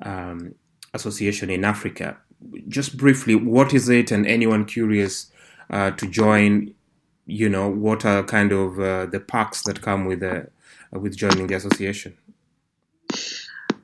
um, 0.03 0.55
Association 0.93 1.51
in 1.51 1.65
Africa. 1.65 2.19
Just 2.69 2.97
briefly, 2.97 3.35
what 3.35 3.73
is 3.73 3.89
it, 3.89 4.11
and 4.11 4.27
anyone 4.27 4.65
curious 4.65 5.31
uh, 5.71 5.91
to 5.93 6.07
join, 6.07 6.75
you 7.27 7.49
know, 7.49 7.69
what 7.69 8.05
are 8.05 8.23
kind 8.23 8.53
of 8.53 8.79
uh, 8.79 9.07
the 9.07 9.21
perks 9.21 9.63
that 9.65 9.83
come 9.83 10.05
with 10.05 10.23
uh, 10.23 10.43
with 10.93 11.17
joining 11.17 11.47
the 11.47 11.55
association? 11.55 12.17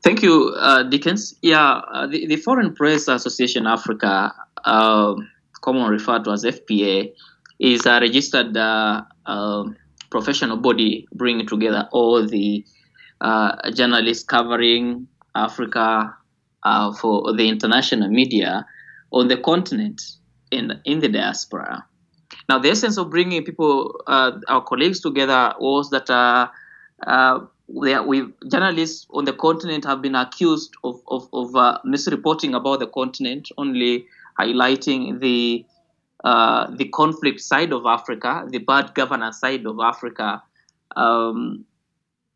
Thank 0.04 0.23
you, 0.23 0.54
uh, 0.58 0.82
Dickens. 0.82 1.34
Yeah, 1.40 1.80
uh, 1.90 2.06
the, 2.06 2.26
the, 2.26 2.37
Foreign 2.37 2.75
Press 2.75 3.08
Association 3.08 3.66
Africa, 3.66 4.34
uh, 4.62 5.14
commonly 5.62 5.92
referred 5.92 6.25
to 6.25 6.32
as 6.32 6.44
FPA, 6.44 7.11
is 7.58 7.87
a 7.87 8.00
registered 8.00 8.54
uh, 8.54 9.00
um, 9.25 9.76
professional 10.11 10.58
body 10.58 11.08
bringing 11.14 11.46
together 11.46 11.88
all 11.90 12.26
the 12.26 12.62
uh, 13.23 13.70
journalists 13.70 14.25
covering 14.25 15.08
Africa 15.34 16.14
uh, 16.64 16.92
for 16.92 17.34
the 17.34 17.49
international 17.49 18.11
media 18.11 18.66
on 19.11 19.28
the 19.28 19.38
continent 19.38 20.02
and 20.52 20.82
in 20.84 21.00
the 21.00 21.08
diaspora. 21.08 21.82
Now, 22.50 22.58
the 22.58 22.68
essence 22.68 22.99
of 22.99 23.08
bringing 23.08 23.42
people, 23.42 23.99
our 24.06 24.62
colleagues 24.68 25.00
together, 25.00 25.54
was 25.58 25.88
that 25.90 26.11
we 27.68 28.26
journalists 28.49 29.06
on 29.11 29.25
the 29.25 29.33
continent 29.33 29.85
have 29.85 30.02
been 30.02 30.14
accused 30.14 30.75
of 30.85 31.00
of, 31.09 31.28
of 31.33 31.54
uh, 31.56 31.78
misreporting 31.87 32.54
about 32.54 32.80
the 32.80 32.87
continent, 32.87 33.49
only 33.56 34.06
highlighting 34.38 35.21
the 35.21 35.64
uh, 36.25 36.71
the 36.76 36.88
conflict 36.88 37.40
side 37.40 37.73
of 37.73 37.87
Africa, 37.87 38.47
the 38.49 38.59
bad 38.59 38.94
governance 38.94 39.40
side 39.40 39.66
of 39.66 39.78
Africa, 39.80 40.42
um, 40.97 41.64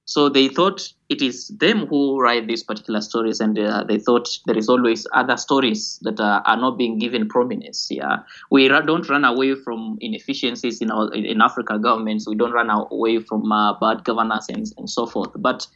So 0.08 0.30
they 0.30 0.48
thought 0.48 0.90
it 1.10 1.20
is 1.20 1.48
them 1.48 1.86
who 1.86 2.18
write 2.18 2.46
these 2.48 2.62
particular 2.62 3.02
stories, 3.02 3.40
and 3.40 3.58
uh, 3.58 3.84
they 3.84 3.98
thought 3.98 4.26
there 4.46 4.56
is 4.56 4.66
always 4.66 5.06
other 5.12 5.36
stories 5.36 5.98
that 6.00 6.18
uh, 6.18 6.40
are 6.46 6.56
not 6.56 6.78
being 6.78 6.98
given 6.98 7.28
prominence. 7.28 7.88
Yeah, 7.90 8.20
we 8.50 8.68
don't 8.68 9.06
run 9.10 9.26
away 9.26 9.54
from 9.54 9.98
inefficiencies 10.00 10.80
in 10.80 10.90
our, 10.90 11.12
in 11.12 11.42
Africa 11.42 11.78
governments. 11.78 12.26
We 12.26 12.36
don't 12.36 12.52
run 12.52 12.70
away 12.70 13.18
from 13.18 13.52
uh, 13.52 13.78
bad 13.78 14.04
governance 14.04 14.48
and, 14.48 14.64
and 14.78 14.88
so 14.88 15.04
forth. 15.04 15.32
But 15.36 15.66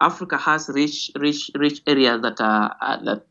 Africa 0.00 0.38
has 0.38 0.70
rich, 0.70 1.10
rich, 1.16 1.50
rich 1.54 1.82
areas 1.86 2.22
that 2.22 2.40
are 2.40 2.74
uh, 2.80 3.04
that 3.04 3.26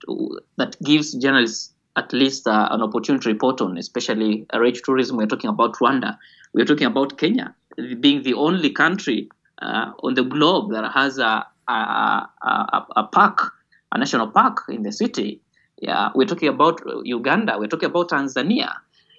that 0.57 0.79
gives 0.83 1.15
journalists 1.15 1.73
at 1.95 2.13
least 2.13 2.45
uh, 2.45 2.67
an 2.69 2.83
opportunity 2.83 3.23
to 3.23 3.29
report 3.29 3.59
on, 3.59 3.75
especially 3.75 4.45
rich 4.53 4.83
tourism. 4.83 5.17
We're 5.17 5.25
talking 5.25 5.49
about 5.49 5.73
Rwanda. 5.77 6.19
We're 6.53 6.65
talking 6.65 6.85
about 6.85 7.17
Kenya 7.17 7.55
being 7.99 8.21
the 8.21 8.35
only 8.35 8.69
country 8.69 9.27
uh, 9.61 9.91
on 10.03 10.15
the 10.15 10.23
globe 10.23 10.71
that 10.71 10.91
has 10.91 11.17
a, 11.17 11.45
a, 11.67 11.71
a, 11.71 12.85
a, 12.95 13.03
park, 13.11 13.53
a 13.91 13.97
national 13.97 14.27
park 14.27 14.63
in 14.69 14.83
the 14.83 14.91
city. 14.91 15.41
Yeah, 15.77 16.09
we're 16.13 16.27
talking 16.27 16.49
about 16.49 16.81
Uganda. 17.03 17.57
We're 17.57 17.67
talking 17.67 17.89
about 17.89 18.09
Tanzania. 18.09 18.73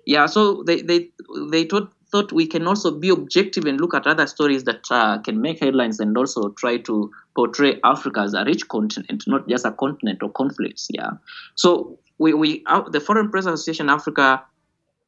Yeah, 0.06 0.26
so 0.26 0.62
they 0.64 0.82
they 0.82 1.10
they 1.50 1.64
thought 1.64 1.92
thought 2.10 2.32
we 2.32 2.46
can 2.46 2.66
also 2.66 2.90
be 2.90 3.08
objective 3.08 3.64
and 3.64 3.80
look 3.80 3.94
at 3.94 4.06
other 4.06 4.26
stories 4.26 4.64
that 4.64 4.84
uh, 4.90 5.18
can 5.18 5.40
make 5.40 5.58
headlines 5.60 5.98
and 5.98 6.16
also 6.16 6.50
try 6.50 6.76
to 6.76 7.10
portray 7.34 7.80
Africa 7.84 8.20
as 8.20 8.34
a 8.34 8.44
rich 8.44 8.68
continent, 8.68 9.24
not 9.26 9.48
just 9.48 9.64
a 9.64 9.72
continent 9.72 10.22
of 10.22 10.34
conflicts. 10.34 10.88
Yeah, 10.90 11.10
so 11.54 11.98
we 12.18 12.34
we 12.34 12.62
uh, 12.66 12.88
the 12.88 13.00
Foreign 13.00 13.30
Press 13.30 13.46
Association 13.46 13.88
Africa 13.88 14.44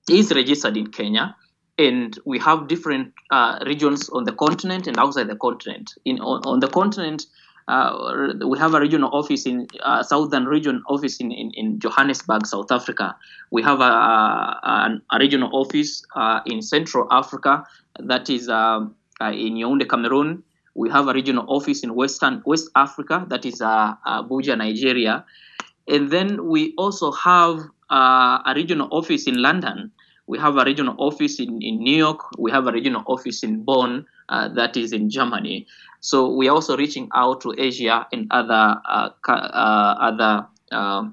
is 0.08 0.32
registered 0.32 0.76
in 0.76 0.88
Kenya 0.88 1.36
and 1.78 2.18
we 2.24 2.38
have 2.38 2.68
different 2.68 3.12
uh, 3.30 3.58
regions 3.66 4.08
on 4.10 4.24
the 4.24 4.32
continent 4.32 4.86
and 4.86 4.98
outside 4.98 5.28
the 5.28 5.36
continent. 5.36 5.94
In 6.04 6.20
on, 6.20 6.42
on 6.44 6.60
the 6.60 6.68
continent, 6.68 7.26
uh, 7.66 8.32
we 8.46 8.58
have 8.58 8.74
a 8.74 8.80
regional 8.80 9.10
office 9.12 9.46
in 9.46 9.66
uh, 9.82 10.02
southern 10.02 10.44
region 10.44 10.82
office 10.88 11.18
in, 11.18 11.32
in, 11.32 11.50
in, 11.54 11.78
Johannesburg, 11.78 12.46
South 12.46 12.70
Africa. 12.70 13.16
We 13.50 13.62
have 13.62 13.80
a, 13.80 13.82
a, 13.82 15.00
a 15.10 15.18
regional 15.18 15.50
office 15.52 16.04
uh, 16.14 16.40
in 16.46 16.62
Central 16.62 17.08
Africa 17.10 17.64
that 17.98 18.28
is 18.28 18.48
um, 18.48 18.94
uh, 19.20 19.32
in 19.32 19.54
Yaoundé, 19.54 19.88
Cameroon. 19.88 20.42
We 20.74 20.90
have 20.90 21.08
a 21.08 21.12
regional 21.14 21.44
office 21.48 21.82
in 21.82 21.94
Western 21.94 22.42
West 22.44 22.68
Africa 22.74 23.24
that 23.28 23.46
is 23.46 23.60
uh, 23.60 23.94
Abuja, 24.06 24.58
Nigeria, 24.58 25.24
and 25.88 26.10
then 26.10 26.46
we 26.48 26.74
also 26.76 27.12
have 27.12 27.60
a 27.90 28.52
regional 28.56 28.88
office 28.90 29.26
in 29.26 29.40
London 29.40 29.92
we 30.26 30.38
have 30.38 30.56
a 30.56 30.64
regional 30.64 30.94
office 30.98 31.38
in, 31.38 31.60
in 31.60 31.78
New 31.78 31.96
York. 31.96 32.20
We 32.38 32.50
have 32.50 32.66
a 32.66 32.72
regional 32.72 33.02
office 33.06 33.42
in 33.42 33.62
Bonn, 33.64 34.06
uh, 34.28 34.48
that 34.54 34.76
is 34.76 34.92
in 34.92 35.10
Germany. 35.10 35.66
So 36.00 36.30
we 36.30 36.48
are 36.48 36.54
also 36.54 36.76
reaching 36.76 37.08
out 37.14 37.40
to 37.42 37.54
Asia 37.56 38.06
and 38.12 38.26
other 38.30 38.76
uh, 38.84 39.10
uh, 39.28 39.94
other 40.00 40.46
uh, 40.72 41.08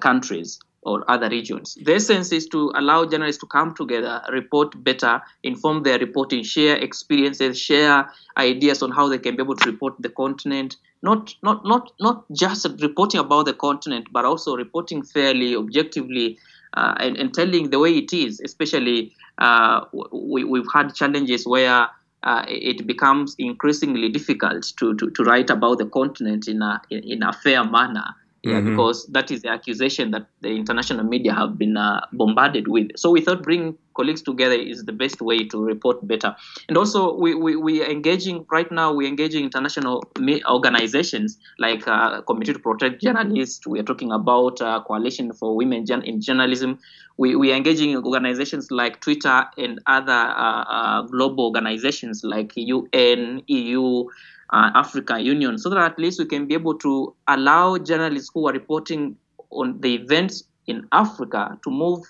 countries 0.00 0.60
or 0.82 1.02
other 1.10 1.30
regions. 1.30 1.78
The 1.82 1.94
essence 1.94 2.30
is 2.30 2.46
to 2.48 2.70
allow 2.74 3.06
journalists 3.06 3.40
to 3.40 3.46
come 3.46 3.74
together, 3.74 4.22
report 4.30 4.84
better, 4.84 5.22
inform 5.42 5.82
their 5.82 5.98
reporting, 5.98 6.42
share 6.42 6.76
experiences, 6.76 7.58
share 7.58 8.10
ideas 8.36 8.82
on 8.82 8.90
how 8.90 9.08
they 9.08 9.18
can 9.18 9.36
be 9.36 9.42
able 9.42 9.56
to 9.56 9.70
report 9.70 9.94
the 10.00 10.10
continent. 10.10 10.76
Not, 11.02 11.34
not, 11.42 11.64
not, 11.64 11.92
not 12.00 12.24
just 12.32 12.66
reporting 12.80 13.20
about 13.20 13.46
the 13.46 13.54
continent, 13.54 14.08
but 14.12 14.24
also 14.24 14.56
reporting 14.56 15.02
fairly, 15.02 15.56
objectively, 15.56 16.38
uh, 16.74 16.94
and, 16.98 17.16
and, 17.16 17.32
telling 17.32 17.70
the 17.70 17.78
way 17.78 17.96
it 17.96 18.12
is, 18.12 18.40
especially 18.40 19.12
uh, 19.38 19.84
we, 20.12 20.44
we've 20.44 20.66
had 20.72 20.94
challenges 20.94 21.46
where 21.46 21.88
uh, 22.22 22.44
it 22.48 22.86
becomes 22.86 23.34
increasingly 23.38 24.08
difficult 24.08 24.72
to, 24.76 24.94
to, 24.96 25.10
to, 25.10 25.22
write 25.24 25.50
about 25.50 25.78
the 25.78 25.86
continent 25.86 26.48
in 26.48 26.62
a, 26.62 26.80
in 26.90 27.22
a 27.22 27.32
fair 27.32 27.64
manner 27.64 28.14
yeah, 28.44 28.60
mm-hmm. 28.60 28.70
because 28.70 29.06
that 29.06 29.30
is 29.30 29.42
the 29.42 29.48
accusation 29.48 30.10
that 30.10 30.26
the 30.42 30.50
international 30.50 31.04
media 31.04 31.32
have 31.32 31.56
been 31.56 31.76
uh, 31.76 32.04
bombarded 32.12 32.68
with. 32.68 32.90
So 32.96 33.10
we 33.10 33.22
thought 33.22 33.42
bringing 33.42 33.78
colleagues 33.94 34.20
together 34.20 34.54
is 34.54 34.84
the 34.84 34.92
best 34.92 35.22
way 35.22 35.46
to 35.48 35.64
report 35.64 36.06
better. 36.06 36.36
And 36.68 36.76
also, 36.76 37.14
we, 37.16 37.34
we, 37.34 37.56
we 37.56 37.82
are 37.82 37.90
engaging, 37.90 38.44
right 38.50 38.70
now, 38.70 38.92
we're 38.92 39.08
engaging 39.08 39.44
international 39.44 40.04
organizations 40.46 41.38
like 41.58 41.86
uh, 41.88 42.20
Committee 42.22 42.52
to 42.52 42.58
Protect 42.58 43.00
Journalists. 43.00 43.66
We 43.66 43.80
are 43.80 43.84
talking 43.84 44.12
about 44.12 44.60
uh, 44.60 44.82
Coalition 44.86 45.32
for 45.32 45.56
Women 45.56 45.86
in 46.04 46.20
Journalism. 46.20 46.78
We, 47.16 47.36
we 47.36 47.52
are 47.52 47.56
engaging 47.56 47.96
organizations 47.96 48.70
like 48.70 49.00
Twitter 49.00 49.46
and 49.56 49.80
other 49.86 50.12
uh, 50.12 50.64
uh, 50.64 51.02
global 51.02 51.44
organizations 51.46 52.24
like 52.24 52.52
UN, 52.56 53.42
EU, 53.46 54.04
uh, 54.50 54.70
African 54.74 55.20
Union, 55.20 55.58
so 55.58 55.70
that 55.70 55.78
at 55.78 55.98
least 55.98 56.18
we 56.18 56.26
can 56.26 56.46
be 56.46 56.54
able 56.54 56.74
to 56.78 57.14
allow 57.28 57.78
journalists 57.78 58.30
who 58.32 58.48
are 58.48 58.52
reporting 58.52 59.16
on 59.50 59.80
the 59.80 59.94
events 59.94 60.44
in 60.66 60.86
Africa 60.92 61.58
to 61.64 61.70
move 61.70 62.00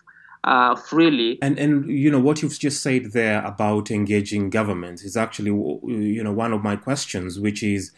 uh, 0.45 0.77
freely. 0.77 1.39
And 1.43 1.59
and 1.59 1.91
you 1.91 2.11
know 2.11 2.21
what 2.21 2.43
you've 2.43 2.59
just 2.59 2.83
said 2.83 3.13
there 3.13 3.45
about 3.45 3.91
engaging 3.91 4.51
governments 4.51 5.03
is 5.03 5.17
actually 5.17 5.51
you 5.51 6.23
know 6.23 6.33
one 6.33 6.53
of 6.53 6.63
my 6.63 6.77
questions, 6.77 7.39
which 7.41 7.63
is 7.63 7.93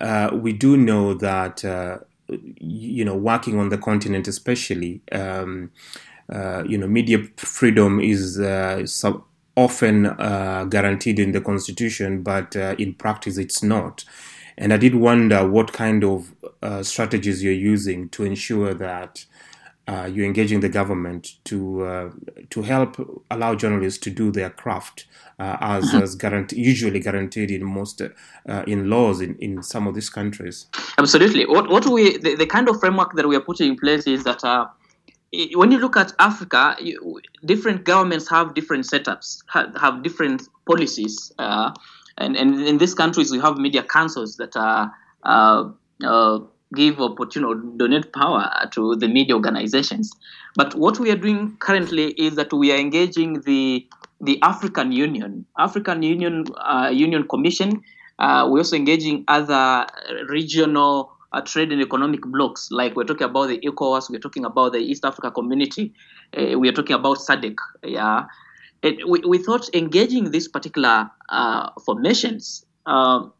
uh, 0.00 0.30
we 0.32 0.52
do 0.52 0.76
know 0.76 1.14
that 1.14 1.64
uh, 1.64 1.98
you 2.28 3.04
know 3.04 3.16
working 3.16 3.58
on 3.58 3.68
the 3.68 3.78
continent, 3.78 4.28
especially. 4.28 5.02
Um, 5.12 5.70
uh, 6.32 6.62
you 6.66 6.78
know, 6.78 6.86
media 6.86 7.18
freedom 7.36 8.00
is 8.00 8.38
uh, 8.38 8.86
sub- 8.86 9.24
often 9.56 10.06
uh, 10.06 10.64
guaranteed 10.68 11.18
in 11.18 11.32
the 11.32 11.40
constitution, 11.40 12.22
but 12.22 12.56
uh, 12.56 12.74
in 12.78 12.94
practice 12.94 13.38
it's 13.38 13.62
not. 13.62 14.04
And 14.56 14.72
I 14.72 14.76
did 14.76 14.94
wonder 14.94 15.48
what 15.48 15.72
kind 15.72 16.04
of 16.04 16.34
uh, 16.62 16.82
strategies 16.82 17.42
you're 17.42 17.52
using 17.52 18.08
to 18.10 18.24
ensure 18.24 18.74
that 18.74 19.24
uh, 19.88 20.08
you're 20.12 20.26
engaging 20.26 20.60
the 20.60 20.68
government 20.68 21.34
to 21.44 21.84
uh, 21.84 22.10
to 22.50 22.62
help 22.62 23.24
allow 23.30 23.54
journalists 23.54 23.98
to 23.98 24.10
do 24.10 24.30
their 24.30 24.50
craft 24.50 25.06
uh, 25.38 25.56
as, 25.60 25.86
mm-hmm. 25.86 26.02
as 26.02 26.14
guarantee, 26.14 26.60
usually 26.60 27.00
guaranteed 27.00 27.50
in 27.50 27.64
most 27.64 28.00
in 28.66 28.88
laws 28.88 29.20
in, 29.20 29.34
in 29.36 29.62
some 29.62 29.88
of 29.88 29.94
these 29.94 30.08
countries. 30.08 30.66
Absolutely. 30.98 31.46
What 31.46 31.68
what 31.68 31.84
we 31.86 32.16
the, 32.18 32.36
the 32.36 32.46
kind 32.46 32.68
of 32.68 32.78
framework 32.78 33.14
that 33.14 33.26
we 33.26 33.34
are 33.34 33.40
putting 33.40 33.72
in 33.72 33.76
place 33.76 34.06
is 34.06 34.22
that 34.24 34.44
when 35.54 35.72
you 35.72 35.78
look 35.78 35.96
at 35.96 36.12
Africa, 36.18 36.76
you, 36.80 37.20
different 37.44 37.84
governments 37.84 38.28
have 38.28 38.54
different 38.54 38.84
setups, 38.84 39.42
have, 39.48 39.74
have 39.76 40.02
different 40.02 40.42
policies, 40.66 41.32
uh, 41.38 41.72
and, 42.18 42.36
and 42.36 42.62
in 42.62 42.78
these 42.78 42.94
countries 42.94 43.32
we 43.32 43.38
have 43.38 43.56
media 43.56 43.82
councils 43.82 44.36
that 44.36 44.56
are, 44.56 44.92
uh, 45.22 45.70
uh, 46.04 46.38
give 46.74 47.00
opportunity, 47.00 47.60
donate 47.76 48.12
power 48.12 48.50
to 48.72 48.96
the 48.96 49.08
media 49.08 49.34
organizations. 49.34 50.12
But 50.54 50.74
what 50.74 50.98
we 50.98 51.10
are 51.10 51.16
doing 51.16 51.56
currently 51.58 52.10
is 52.12 52.34
that 52.36 52.52
we 52.52 52.72
are 52.72 52.78
engaging 52.78 53.40
the 53.42 53.86
the 54.20 54.40
African 54.42 54.92
Union, 54.92 55.44
African 55.58 56.02
Union 56.02 56.44
uh, 56.56 56.90
Union 56.92 57.26
Commission. 57.26 57.82
Uh, 58.18 58.46
we're 58.48 58.58
also 58.58 58.76
engaging 58.76 59.24
other 59.26 59.86
regional 60.28 61.10
uh, 61.32 61.40
trade 61.40 61.72
and 61.72 61.80
economic 61.80 62.22
blocs. 62.22 62.70
Like 62.70 62.96
we're 62.96 63.04
talking 63.04 63.24
about 63.24 63.48
the 63.48 63.58
ECOWAS, 63.58 64.10
we're 64.10 64.20
talking 64.20 64.44
about 64.44 64.72
the 64.72 64.78
East 64.78 65.04
Africa 65.04 65.30
Community, 65.30 65.92
uh, 66.36 66.58
we 66.58 66.68
are 66.68 66.72
talking 66.72 66.94
about 66.94 67.18
SADC. 67.18 67.56
Yeah, 67.84 68.24
it, 68.82 69.08
we, 69.08 69.20
we 69.20 69.38
thought 69.38 69.68
engaging 69.74 70.30
these 70.30 70.48
particular 70.48 71.10
uh, 71.28 71.70
formations 71.84 72.66
um, 72.86 73.32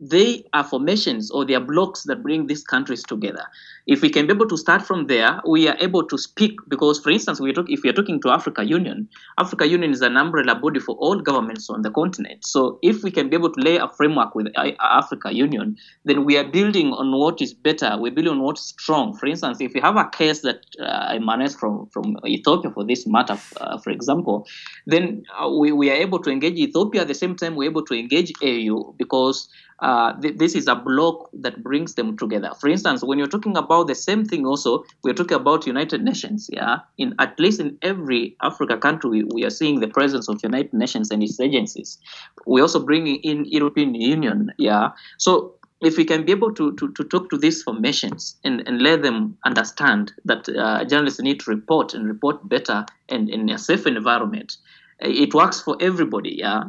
they 0.00 0.44
are 0.54 0.64
formations 0.64 1.30
or 1.30 1.44
they 1.44 1.54
are 1.54 1.60
blocs 1.60 2.04
that 2.04 2.22
bring 2.22 2.46
these 2.46 2.64
countries 2.64 3.02
together. 3.02 3.44
If 3.86 4.02
we 4.02 4.08
can 4.08 4.26
be 4.26 4.32
able 4.32 4.48
to 4.48 4.56
start 4.56 4.82
from 4.82 5.06
there, 5.08 5.40
we 5.46 5.68
are 5.68 5.76
able 5.80 6.04
to 6.06 6.16
speak 6.16 6.58
because, 6.68 7.00
for 7.00 7.10
instance, 7.10 7.40
we 7.40 7.52
talk, 7.52 7.66
if 7.68 7.82
we 7.82 7.90
are 7.90 7.92
talking 7.92 8.20
to 8.22 8.30
Africa 8.30 8.64
Union, 8.64 9.08
Africa 9.38 9.66
Union 9.66 9.90
is 9.90 10.00
an 10.00 10.16
umbrella 10.16 10.54
body 10.54 10.80
for 10.80 10.94
all 10.96 11.20
governments 11.20 11.68
on 11.68 11.82
the 11.82 11.90
continent. 11.90 12.46
So 12.46 12.78
if 12.82 13.02
we 13.02 13.10
can 13.10 13.28
be 13.28 13.36
able 13.36 13.52
to 13.52 13.60
lay 13.60 13.76
a 13.76 13.88
framework 13.88 14.34
with 14.34 14.48
Africa 14.80 15.34
Union, 15.34 15.76
then 16.04 16.24
we 16.24 16.38
are 16.38 16.44
building 16.44 16.92
on 16.92 17.12
what 17.12 17.42
is 17.42 17.52
better. 17.52 17.96
We're 17.98 18.12
building 18.12 18.32
on 18.32 18.42
what's 18.42 18.62
strong. 18.62 19.16
For 19.16 19.26
instance, 19.26 19.60
if 19.60 19.74
we 19.74 19.80
have 19.80 19.96
a 19.96 20.08
case 20.08 20.40
that 20.40 20.64
uh, 20.80 21.12
emanates 21.14 21.54
from, 21.54 21.88
from 21.92 22.16
Ethiopia 22.26 22.70
for 22.70 22.84
this 22.84 23.06
matter, 23.06 23.38
uh, 23.60 23.78
for 23.78 23.90
example, 23.90 24.46
then 24.86 25.24
uh, 25.38 25.48
we, 25.48 25.72
we 25.72 25.90
are 25.90 25.96
able 25.96 26.20
to 26.20 26.30
engage 26.30 26.54
Ethiopia 26.54 27.02
at 27.02 27.08
the 27.08 27.14
same 27.14 27.36
time 27.36 27.54
we're 27.54 27.68
able 27.68 27.84
to 27.84 27.94
engage 27.94 28.32
AU 28.42 28.94
because 28.96 29.48
uh, 29.80 30.12
th- 30.20 30.36
this 30.36 30.54
is 30.54 30.66
a 30.66 30.74
bloc 30.74 31.30
that 31.32 31.62
brings 31.62 31.94
them 31.94 32.16
together. 32.16 32.50
For 32.60 32.68
instance, 32.68 33.02
when 33.02 33.18
you're 33.18 33.28
talking 33.28 33.56
about 33.56 33.86
the 33.86 33.94
same 33.94 34.24
thing, 34.24 34.46
also 34.46 34.84
we're 35.02 35.14
talking 35.14 35.36
about 35.36 35.66
United 35.66 36.02
Nations. 36.02 36.48
Yeah, 36.52 36.78
in 36.98 37.14
at 37.18 37.38
least 37.38 37.60
in 37.60 37.78
every 37.82 38.36
Africa 38.42 38.76
country, 38.76 39.24
we 39.34 39.44
are 39.44 39.50
seeing 39.50 39.80
the 39.80 39.88
presence 39.88 40.28
of 40.28 40.42
United 40.42 40.72
Nations 40.72 41.10
and 41.10 41.22
its 41.22 41.40
agencies. 41.40 41.98
We're 42.46 42.62
also 42.62 42.84
bringing 42.84 43.16
in 43.16 43.44
European 43.46 43.94
Union. 43.94 44.52
Yeah, 44.58 44.90
so 45.18 45.54
if 45.80 45.96
we 45.96 46.04
can 46.04 46.24
be 46.24 46.32
able 46.32 46.52
to, 46.54 46.74
to, 46.76 46.92
to 46.92 47.04
talk 47.04 47.30
to 47.30 47.38
these 47.38 47.62
formations 47.62 48.36
and, 48.44 48.62
and 48.68 48.82
let 48.82 49.02
them 49.02 49.36
understand 49.44 50.12
that 50.26 50.48
uh, 50.50 50.84
journalists 50.84 51.20
need 51.20 51.40
to 51.40 51.50
report 51.50 51.94
and 51.94 52.06
report 52.06 52.46
better 52.48 52.84
and 53.08 53.30
in 53.30 53.48
a 53.48 53.58
safe 53.58 53.86
environment, 53.86 54.58
it 55.00 55.32
works 55.32 55.60
for 55.60 55.76
everybody. 55.80 56.36
Yeah, 56.38 56.64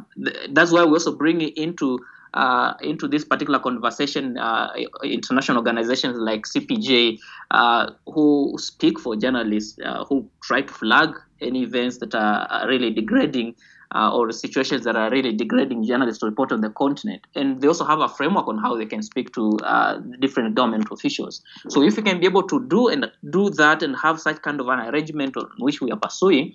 that's 0.50 0.72
why 0.72 0.84
we 0.84 0.92
also 0.92 1.14
bring 1.14 1.42
it 1.42 1.56
into 1.58 2.00
uh, 2.34 2.74
into 2.80 3.08
this 3.08 3.24
particular 3.24 3.58
conversation, 3.58 4.38
uh, 4.38 4.72
international 5.04 5.58
organizations 5.58 6.16
like 6.18 6.42
CPJ, 6.46 7.18
uh, 7.50 7.90
who 8.06 8.54
speak 8.58 8.98
for 8.98 9.16
journalists, 9.16 9.78
uh, 9.84 10.04
who 10.04 10.28
try 10.42 10.62
to 10.62 10.72
flag 10.72 11.10
any 11.40 11.62
events 11.62 11.98
that 11.98 12.14
are 12.14 12.66
really 12.68 12.90
degrading 12.90 13.54
uh, 13.94 14.10
or 14.14 14.30
situations 14.32 14.84
that 14.84 14.96
are 14.96 15.10
really 15.10 15.32
degrading 15.32 15.84
journalists 15.84 16.20
to 16.20 16.26
report 16.26 16.52
on 16.52 16.60
the 16.60 16.70
continent. 16.70 17.26
And 17.34 17.60
they 17.60 17.68
also 17.68 17.84
have 17.84 18.00
a 18.00 18.08
framework 18.08 18.48
on 18.48 18.58
how 18.58 18.76
they 18.76 18.86
can 18.86 19.02
speak 19.02 19.32
to 19.34 19.58
uh, 19.64 19.98
different 20.20 20.54
government 20.54 20.88
officials. 20.90 21.42
So 21.68 21.82
if 21.82 21.96
we 21.96 22.02
can 22.02 22.20
be 22.20 22.26
able 22.26 22.44
to 22.44 22.66
do 22.68 22.88
and 22.88 23.10
do 23.30 23.50
that 23.50 23.82
and 23.82 23.96
have 24.02 24.20
such 24.20 24.40
kind 24.42 24.60
of 24.60 24.68
an 24.68 24.80
arrangement 24.80 25.36
on 25.36 25.50
which 25.58 25.80
we 25.80 25.90
are 25.90 25.98
pursuing, 25.98 26.54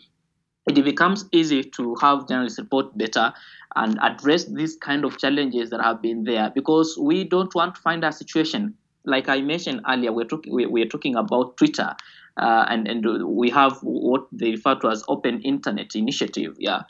it 0.68 0.84
becomes 0.84 1.26
easy 1.32 1.64
to 1.64 1.96
have 2.02 2.28
journalists 2.28 2.60
report 2.60 2.98
better 2.98 3.34
and 3.76 3.98
address 4.02 4.46
these 4.46 4.76
kind 4.76 5.06
of 5.06 5.18
challenges 5.18 5.70
that 5.70 5.82
have 5.82 6.02
been 6.02 6.24
there 6.24 6.52
because 6.54 6.98
we 7.00 7.24
don't 7.24 7.54
want 7.56 7.76
to 7.76 7.82
find 7.82 8.04
a 8.04 8.12
situation 8.12 8.76
like 9.08 9.30
I 9.30 9.42
mentioned 9.42 9.82
earlier, 9.90 10.12
we're 10.12 10.26
talking 10.26 10.54
we, 10.54 10.66
we're 10.68 10.86
talking 10.86 11.16
about 11.16 11.58
Twitter, 11.58 11.96
uh, 12.36 12.66
and 12.70 12.88
and 12.88 13.26
we 13.26 13.50
have 13.50 13.80
what 13.82 14.28
they 14.32 14.52
refer 14.52 14.76
to 14.76 14.90
as 14.90 15.04
open 15.08 15.42
internet 15.42 15.96
initiative. 15.96 16.56
Yeah, 16.60 16.82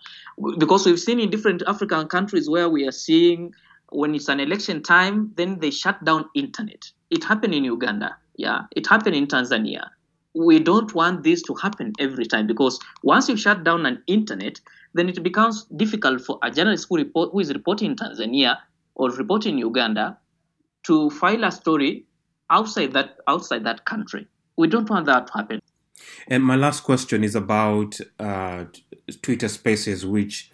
because 0.58 0.86
we've 0.86 1.00
seen 1.00 1.20
in 1.20 1.30
different 1.30 1.64
African 1.68 2.08
countries 2.08 2.50
where 2.50 2.68
we 2.68 2.86
are 2.88 2.92
seeing 2.92 3.54
when 3.92 4.16
it's 4.16 4.28
an 4.28 4.42
election 4.42 4.84
time, 4.84 5.32
then 5.38 5.60
they 5.60 5.70
shut 5.70 6.04
down 6.04 6.26
internet. 6.36 6.92
It 7.10 7.24
happened 7.24 7.54
in 7.54 7.64
Uganda. 7.64 8.18
Yeah, 8.36 8.64
it 8.76 8.88
happened 8.88 9.16
in 9.16 9.28
Tanzania. 9.28 9.90
We 10.38 10.60
don't 10.60 10.94
want 10.94 11.24
this 11.24 11.42
to 11.44 11.56
happen 11.56 11.94
every 12.00 12.26
time 12.26 12.46
because 12.46 12.80
once 13.04 13.28
you 13.28 13.36
shut 13.36 13.64
down 13.64 13.86
an 13.86 14.04
internet, 14.08 14.60
then 14.94 15.10
it 15.10 15.24
becomes 15.24 15.66
difficult 15.76 16.22
for 16.22 16.38
a 16.44 16.52
journalist 16.52 16.88
who 16.90 16.98
report 16.98 17.32
who 17.32 17.40
is 17.40 17.52
reporting 17.54 17.92
in 17.92 17.96
Tanzania 17.96 18.58
or 18.96 19.10
reporting 19.12 19.54
in 19.54 19.60
Uganda 19.60 20.18
to 20.84 21.10
file 21.10 21.44
a 21.44 21.52
story 21.52 22.06
outside 22.50 22.94
that 22.94 23.18
outside 23.28 23.64
that 23.64 23.86
country. 23.86 24.28
We 24.58 24.68
don't 24.68 24.90
want 24.90 25.06
that 25.08 25.28
to 25.28 25.34
happen. 25.34 25.62
And 26.28 26.44
my 26.44 26.56
last 26.56 26.82
question 26.84 27.24
is 27.24 27.36
about 27.36 28.00
uh, 28.20 28.66
Twitter 29.22 29.48
Spaces, 29.48 30.06
which 30.06 30.52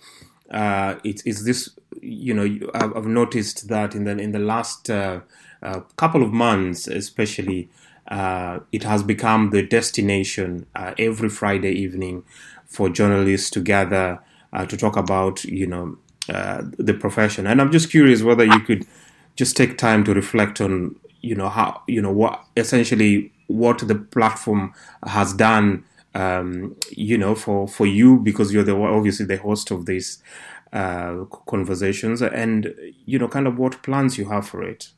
uh, 0.52 0.96
it 1.04 1.22
is 1.26 1.46
this. 1.46 1.70
You 2.02 2.34
know, 2.34 2.70
I've 2.74 3.06
noticed 3.06 3.68
that 3.70 3.96
in 3.96 4.04
the 4.06 4.18
in 4.18 4.32
the 4.32 4.40
last 4.40 4.90
uh, 4.90 5.22
uh 5.62 5.82
couple 5.96 6.24
of 6.24 6.32
months, 6.32 6.88
especially, 6.88 7.70
uh, 8.08 8.60
it 8.72 8.84
has 8.84 9.04
become 9.04 9.50
the 9.52 9.64
destination 9.64 10.66
uh, 10.76 10.94
every 10.98 11.30
Friday 11.30 11.72
evening 11.72 12.24
for 12.66 12.90
journalists 12.90 13.50
to 13.52 13.62
gather 13.62 14.20
to 14.68 14.78
talk 14.78 14.96
about 14.96 15.44
you 15.46 15.66
know 15.66 15.98
the 16.28 16.96
profession. 17.00 17.48
And 17.48 17.60
I'm 17.60 17.72
just 17.72 17.90
curious 17.90 18.22
whether 18.22 18.44
you 18.44 18.60
could 18.60 18.86
just 19.36 19.58
take 19.58 19.78
time 19.78 20.04
to 20.04 20.14
reflect 20.14 20.62
on 20.62 20.96
you 21.22 21.36
know 21.36 21.50
how 21.50 21.82
you 21.88 22.02
know 22.02 22.12
what 22.12 22.44
essentially 22.56 23.32
what 23.48 23.80
the 23.80 23.96
platform 23.96 24.74
has 25.08 25.34
done 25.34 25.84
um, 26.14 26.76
you 26.92 27.18
know 27.18 27.34
for 27.34 27.68
for 27.68 27.86
you 27.86 28.20
because 28.20 28.54
you're 28.54 28.64
the 28.64 28.76
obviously 28.76 29.26
the 29.26 29.38
host 29.38 29.72
of 29.72 29.86
these 29.86 30.22
uh, 30.74 31.24
conversations 31.48 32.22
and 32.22 32.74
you 33.06 33.18
know 33.18 33.28
kind 33.28 33.48
of 33.48 33.58
what 33.58 33.82
plans 33.84 34.18
you 34.18 34.30
have 34.30 34.48
for 34.48 34.62
it 34.62 34.90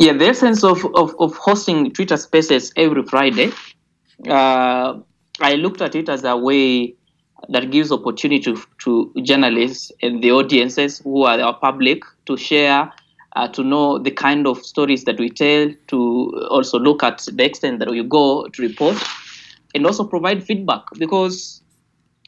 yeah 0.00 0.12
the 0.12 0.26
essence 0.26 0.64
of, 0.64 0.84
of, 0.96 1.14
of 1.20 1.36
hosting 1.36 1.92
twitter 1.92 2.16
spaces 2.16 2.72
every 2.76 3.04
friday 3.04 3.52
uh, 4.28 4.94
i 5.40 5.54
looked 5.54 5.80
at 5.80 5.94
it 5.94 6.08
as 6.08 6.24
a 6.24 6.36
way 6.36 6.94
that 7.48 7.70
gives 7.70 7.90
opportunity 7.92 8.40
to, 8.40 8.62
to 8.78 9.12
journalists 9.22 9.92
and 10.02 10.22
the 10.22 10.30
audiences 10.30 10.98
who 10.98 11.22
are 11.22 11.40
our 11.40 11.58
public 11.58 12.02
to 12.26 12.36
share 12.36 12.90
uh, 13.36 13.48
to 13.48 13.62
know 13.62 13.98
the 13.98 14.10
kind 14.10 14.46
of 14.46 14.64
stories 14.64 15.04
that 15.04 15.18
we 15.18 15.30
tell, 15.30 15.70
to 15.88 16.46
also 16.50 16.78
look 16.78 17.02
at 17.02 17.26
the 17.32 17.44
extent 17.44 17.78
that 17.78 17.88
we 17.88 18.02
go 18.02 18.46
to 18.48 18.62
report, 18.62 18.96
and 19.74 19.86
also 19.86 20.04
provide 20.04 20.42
feedback 20.42 20.82
because 20.98 21.62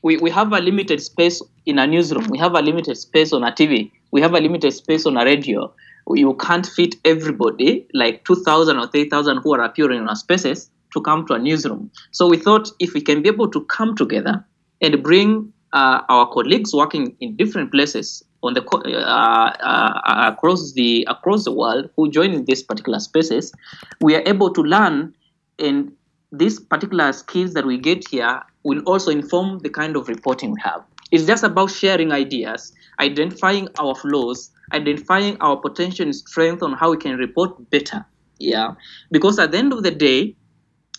we, 0.02 0.16
we 0.18 0.30
have 0.30 0.52
a 0.52 0.60
limited 0.60 1.00
space 1.00 1.42
in 1.66 1.78
a 1.78 1.86
newsroom, 1.86 2.28
we 2.28 2.38
have 2.38 2.54
a 2.54 2.60
limited 2.60 2.96
space 2.96 3.32
on 3.32 3.42
a 3.42 3.52
TV, 3.52 3.90
we 4.10 4.20
have 4.20 4.34
a 4.34 4.40
limited 4.40 4.72
space 4.72 5.06
on 5.06 5.16
a 5.16 5.24
radio. 5.24 5.72
You 6.08 6.34
can't 6.34 6.66
fit 6.66 6.94
everybody, 7.04 7.86
like 7.94 8.24
2,000 8.24 8.78
or 8.78 8.88
3,000 8.88 9.38
who 9.38 9.54
are 9.54 9.62
appearing 9.62 9.98
in 9.98 10.08
our 10.08 10.16
spaces, 10.16 10.70
to 10.92 11.00
come 11.00 11.26
to 11.26 11.34
a 11.34 11.38
newsroom. 11.38 11.90
So 12.10 12.28
we 12.28 12.36
thought 12.36 12.68
if 12.78 12.92
we 12.94 13.00
can 13.00 13.22
be 13.22 13.28
able 13.28 13.48
to 13.50 13.64
come 13.64 13.96
together 13.96 14.44
and 14.80 15.02
bring 15.02 15.52
uh, 15.72 16.02
our 16.08 16.28
colleagues 16.30 16.74
working 16.74 17.16
in 17.20 17.36
different 17.36 17.70
places 17.72 18.22
on 18.42 18.54
the 18.54 18.62
uh, 18.62 19.52
uh, 19.60 20.32
across 20.32 20.72
the 20.72 21.06
across 21.08 21.44
the 21.44 21.52
world 21.52 21.88
who 21.96 22.10
join 22.10 22.32
in 22.32 22.44
these 22.44 22.62
particular 22.62 22.98
spaces, 22.98 23.52
we 24.00 24.14
are 24.16 24.22
able 24.26 24.52
to 24.52 24.62
learn, 24.62 25.14
and 25.58 25.92
these 26.32 26.58
particular 26.58 27.12
skills 27.12 27.54
that 27.54 27.64
we 27.64 27.78
get 27.78 28.06
here 28.08 28.42
will 28.64 28.80
also 28.80 29.10
inform 29.10 29.60
the 29.60 29.70
kind 29.70 29.96
of 29.96 30.08
reporting 30.08 30.52
we 30.52 30.60
have. 30.62 30.82
It's 31.12 31.26
just 31.26 31.44
about 31.44 31.70
sharing 31.70 32.10
ideas, 32.10 32.72
identifying 32.98 33.68
our 33.78 33.94
flaws, 33.94 34.50
identifying 34.72 35.36
our 35.40 35.56
potential 35.56 36.04
and 36.04 36.14
strength 36.14 36.62
on 36.62 36.72
how 36.72 36.90
we 36.90 36.96
can 36.96 37.16
report 37.16 37.70
better. 37.70 38.04
Yeah, 38.38 38.74
because 39.10 39.38
at 39.38 39.52
the 39.52 39.58
end 39.58 39.72
of 39.72 39.82
the 39.82 39.90
day, 39.90 40.34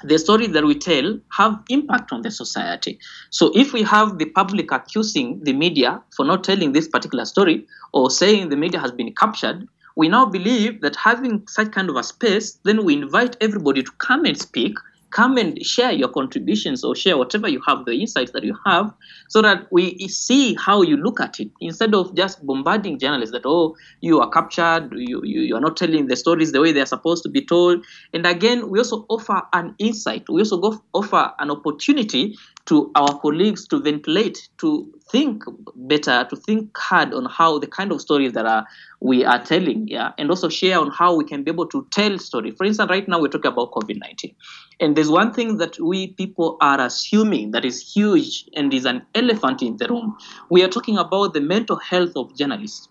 the 0.03 0.19
stories 0.19 0.49
that 0.51 0.65
we 0.65 0.75
tell 0.75 1.19
have 1.31 1.59
impact 1.69 2.11
on 2.11 2.21
the 2.21 2.31
society. 2.31 2.99
So 3.29 3.51
if 3.55 3.73
we 3.73 3.83
have 3.83 4.17
the 4.17 4.25
public 4.25 4.71
accusing 4.71 5.43
the 5.43 5.53
media 5.53 6.01
for 6.15 6.25
not 6.25 6.43
telling 6.43 6.73
this 6.73 6.87
particular 6.87 7.25
story 7.25 7.65
or 7.93 8.09
saying 8.09 8.49
the 8.49 8.57
media 8.57 8.79
has 8.79 8.91
been 8.91 9.13
captured, 9.13 9.67
we 9.95 10.09
now 10.09 10.25
believe 10.25 10.81
that 10.81 10.95
having 10.95 11.47
such 11.47 11.71
kind 11.71 11.89
of 11.89 11.95
a 11.95 12.03
space, 12.03 12.59
then 12.63 12.83
we 12.83 12.95
invite 12.95 13.37
everybody 13.41 13.83
to 13.83 13.91
come 13.99 14.25
and 14.25 14.37
speak 14.37 14.77
come 15.13 15.37
and 15.37 15.63
share 15.63 15.91
your 15.91 16.09
contributions 16.09 16.83
or 16.83 16.95
share 16.95 17.17
whatever 17.17 17.47
you 17.47 17.61
have, 17.67 17.85
the 17.85 17.93
insights 17.93 18.31
that 18.31 18.43
you 18.43 18.57
have, 18.65 18.91
so 19.29 19.41
that 19.41 19.67
we 19.71 19.97
see 20.07 20.55
how 20.55 20.81
you 20.81 20.97
look 20.97 21.21
at 21.21 21.39
it 21.39 21.49
instead 21.61 21.93
of 21.93 22.15
just 22.15 22.45
bombarding 22.45 22.97
journalists 22.97 23.31
that, 23.31 23.43
oh, 23.45 23.75
you 24.01 24.19
are 24.19 24.29
captured, 24.29 24.89
you, 24.91 25.21
you, 25.23 25.41
you 25.41 25.55
are 25.55 25.61
not 25.61 25.77
telling 25.77 26.07
the 26.07 26.15
stories 26.15 26.51
the 26.51 26.59
way 26.59 26.71
they 26.71 26.81
are 26.81 26.87
supposed 26.87 27.23
to 27.23 27.29
be 27.29 27.45
told. 27.45 27.85
And 28.13 28.25
again, 28.25 28.69
we 28.69 28.79
also 28.79 29.05
offer 29.07 29.41
an 29.53 29.75
insight, 29.77 30.25
we 30.27 30.41
also 30.41 30.57
go, 30.57 30.83
offer 30.93 31.31
an 31.39 31.51
opportunity 31.51 32.35
to 32.65 32.89
our 32.95 33.19
colleagues 33.19 33.67
to 33.67 33.81
ventilate, 33.81 34.47
to 34.57 34.89
think 35.11 35.43
better, 35.75 36.25
to 36.29 36.35
think 36.35 36.75
hard 36.77 37.13
on 37.13 37.25
how 37.25 37.59
the 37.59 37.67
kind 37.67 37.91
of 37.91 37.99
stories 37.99 38.31
that 38.33 38.45
are 38.45 38.65
we 39.01 39.25
are 39.25 39.43
telling, 39.43 39.85
yeah, 39.89 40.13
and 40.17 40.29
also 40.29 40.47
share 40.47 40.79
on 40.79 40.89
how 40.89 41.13
we 41.13 41.25
can 41.25 41.43
be 41.43 41.51
able 41.51 41.67
to 41.67 41.85
tell 41.91 42.17
story. 42.17 42.51
For 42.51 42.63
instance, 42.63 42.89
right 42.89 43.05
now 43.07 43.19
we're 43.19 43.27
talking 43.27 43.51
about 43.51 43.71
COVID-19, 43.71 44.33
and 44.79 44.95
there's 44.95 45.09
one 45.09 45.33
thing 45.33 45.57
that 45.57 45.77
we 45.79 46.07
people 46.13 46.57
are 46.61 46.79
assuming 46.79 47.51
that 47.51 47.65
is 47.65 47.81
huge 47.93 48.45
and 48.55 48.73
is 48.73 48.85
an 48.85 49.01
elephant 49.13 49.61
in 49.61 49.75
the 49.77 49.87
room. 49.89 50.15
We 50.49 50.63
are 50.63 50.69
talking 50.69 50.97
about 50.97 51.33
the 51.33 51.41
mental 51.41 51.75
health 51.75 52.13
of 52.15 52.33
journalists. 52.37 52.87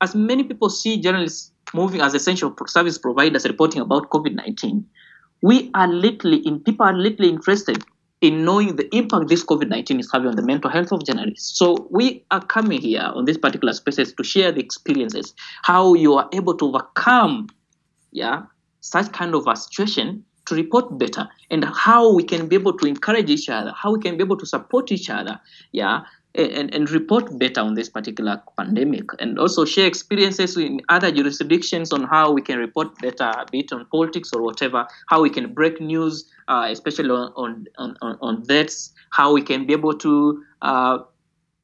As 0.00 0.14
many 0.14 0.44
people 0.44 0.70
see 0.70 0.98
journalists 0.98 1.52
moving 1.74 2.00
as 2.00 2.14
essential 2.14 2.54
service 2.66 2.96
providers 2.96 3.44
reporting 3.44 3.82
about 3.82 4.08
COVID-19, 4.08 4.82
we 5.42 5.70
are 5.74 5.88
little 5.88 6.32
in 6.32 6.60
people 6.60 6.86
are 6.86 6.94
little 6.94 7.26
interested 7.26 7.84
in 8.20 8.44
knowing 8.44 8.76
the 8.76 8.94
impact 8.94 9.28
this 9.28 9.44
COVID 9.44 9.68
19 9.68 10.00
is 10.00 10.10
having 10.12 10.28
on 10.28 10.36
the 10.36 10.42
mental 10.42 10.70
health 10.70 10.92
of 10.92 11.04
journalists. 11.04 11.58
So, 11.58 11.88
we 11.90 12.24
are 12.30 12.44
coming 12.44 12.80
here 12.80 13.10
on 13.14 13.24
this 13.24 13.38
particular 13.38 13.72
spaces 13.72 14.12
to 14.12 14.24
share 14.24 14.52
the 14.52 14.60
experiences, 14.60 15.34
how 15.62 15.94
you 15.94 16.14
are 16.14 16.28
able 16.32 16.56
to 16.58 16.66
overcome 16.66 17.48
yeah, 18.12 18.42
such 18.80 19.12
kind 19.12 19.34
of 19.34 19.46
a 19.46 19.56
situation 19.56 20.24
to 20.46 20.54
report 20.54 20.98
better, 20.98 21.28
and 21.50 21.64
how 21.64 22.12
we 22.12 22.22
can 22.22 22.48
be 22.48 22.56
able 22.56 22.76
to 22.76 22.86
encourage 22.86 23.30
each 23.30 23.48
other, 23.48 23.72
how 23.76 23.92
we 23.92 24.00
can 24.00 24.16
be 24.16 24.24
able 24.24 24.36
to 24.36 24.46
support 24.46 24.90
each 24.90 25.10
other, 25.10 25.38
yeah, 25.72 26.00
and, 26.34 26.72
and 26.74 26.90
report 26.90 27.38
better 27.38 27.60
on 27.60 27.74
this 27.74 27.88
particular 27.88 28.40
pandemic 28.56 29.04
and 29.18 29.38
also 29.38 29.64
share 29.64 29.86
experiences 29.86 30.56
in 30.56 30.80
other 30.88 31.10
jurisdictions 31.10 31.92
on 31.92 32.04
how 32.04 32.30
we 32.30 32.40
can 32.40 32.58
report 32.58 32.96
better, 32.98 33.32
be 33.50 33.60
it 33.60 33.72
on 33.72 33.84
politics 33.86 34.30
or 34.32 34.42
whatever, 34.42 34.86
how 35.08 35.20
we 35.20 35.30
can 35.30 35.52
break 35.52 35.80
news, 35.80 36.30
uh, 36.48 36.66
especially 36.70 37.10
on, 37.10 37.66
on, 37.78 37.96
on, 38.00 38.18
on 38.20 38.42
deaths, 38.44 38.92
how 39.10 39.32
we 39.32 39.42
can 39.42 39.66
be 39.66 39.72
able 39.72 39.96
to 39.96 40.42
uh, 40.62 40.98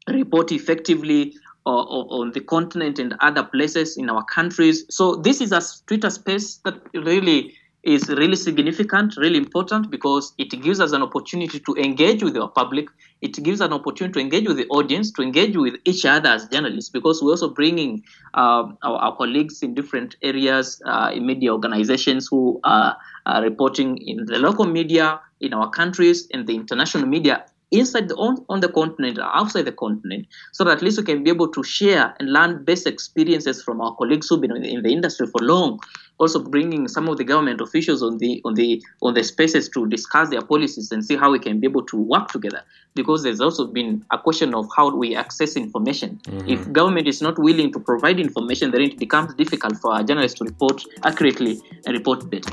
report 0.08 0.50
effectively 0.50 1.34
uh, 1.64 1.70
on 1.70 2.30
the 2.32 2.40
continent 2.40 2.98
and 2.98 3.14
other 3.20 3.42
places 3.42 3.96
in 3.96 4.08
our 4.10 4.24
countries. 4.24 4.84
So 4.88 5.16
this 5.16 5.40
is 5.40 5.52
a 5.52 5.60
Twitter 5.86 6.10
space 6.10 6.56
that 6.64 6.80
really 6.94 7.54
is 7.82 8.08
really 8.08 8.36
significant, 8.36 9.16
really 9.16 9.38
important 9.38 9.90
because 9.90 10.32
it 10.38 10.50
gives 10.60 10.80
us 10.80 10.92
an 10.92 11.02
opportunity 11.02 11.60
to 11.60 11.74
engage 11.76 12.22
with 12.22 12.36
our 12.36 12.48
public. 12.48 12.88
It 13.22 13.42
gives 13.42 13.60
an 13.60 13.72
opportunity 13.72 14.12
to 14.14 14.20
engage 14.20 14.46
with 14.46 14.58
the 14.58 14.66
audience, 14.68 15.10
to 15.12 15.22
engage 15.22 15.56
with 15.56 15.76
each 15.84 16.04
other 16.04 16.28
as 16.28 16.46
journalists, 16.48 16.90
because 16.90 17.22
we're 17.22 17.30
also 17.30 17.48
bringing 17.48 18.04
uh, 18.34 18.68
our, 18.82 18.96
our, 18.98 19.16
colleagues 19.16 19.62
in 19.62 19.74
different 19.74 20.16
areas, 20.22 20.82
uh, 20.84 21.10
in 21.14 21.24
media 21.26 21.52
organizations 21.52 22.28
who 22.30 22.60
are, 22.64 22.96
are 23.24 23.42
reporting 23.42 23.96
in 23.98 24.26
the 24.26 24.38
local 24.38 24.66
media, 24.66 25.20
in 25.40 25.54
our 25.54 25.70
countries, 25.70 26.28
and 26.32 26.46
the 26.46 26.54
international 26.54 27.06
media 27.06 27.46
inside 27.72 28.08
the 28.08 28.14
on, 28.16 28.44
on 28.48 28.60
the 28.60 28.68
continent 28.68 29.18
or 29.18 29.36
outside 29.36 29.64
the 29.64 29.72
continent 29.72 30.26
so 30.52 30.64
that 30.64 30.78
at 30.78 30.82
least 30.82 30.98
we 30.98 31.04
can 31.04 31.24
be 31.24 31.30
able 31.30 31.48
to 31.48 31.62
share 31.62 32.14
and 32.20 32.32
learn 32.32 32.64
best 32.64 32.86
experiences 32.86 33.62
from 33.62 33.80
our 33.80 33.94
colleagues 33.96 34.28
who've 34.28 34.40
been 34.40 34.54
in 34.54 34.62
the, 34.62 34.72
in 34.72 34.82
the 34.82 34.92
industry 34.92 35.26
for 35.26 35.40
long. 35.40 35.80
Also 36.18 36.42
bringing 36.42 36.88
some 36.88 37.08
of 37.08 37.18
the 37.18 37.24
government 37.24 37.60
officials 37.60 38.02
on 38.02 38.16
the 38.18 38.40
on 38.46 38.54
the 38.54 38.82
on 39.02 39.12
the 39.12 39.22
spaces 39.22 39.68
to 39.68 39.86
discuss 39.86 40.30
their 40.30 40.40
policies 40.40 40.90
and 40.90 41.04
see 41.04 41.14
how 41.14 41.30
we 41.30 41.38
can 41.38 41.60
be 41.60 41.66
able 41.66 41.82
to 41.82 41.96
work 41.96 42.28
together. 42.28 42.62
Because 42.94 43.22
there's 43.22 43.40
also 43.40 43.66
been 43.66 44.02
a 44.10 44.18
question 44.18 44.54
of 44.54 44.66
how 44.74 44.94
we 44.96 45.14
access 45.14 45.56
information. 45.56 46.18
Mm-hmm. 46.24 46.48
if 46.48 46.72
government 46.72 47.06
is 47.06 47.20
not 47.20 47.38
willing 47.38 47.72
to 47.72 47.78
provide 47.78 48.18
information 48.18 48.70
then 48.70 48.82
it 48.82 48.98
becomes 48.98 49.34
difficult 49.34 49.76
for 49.78 49.92
our 49.92 50.02
journalists 50.02 50.38
to 50.38 50.44
report 50.44 50.82
accurately 51.04 51.60
and 51.84 51.94
report 51.94 52.30
better 52.30 52.52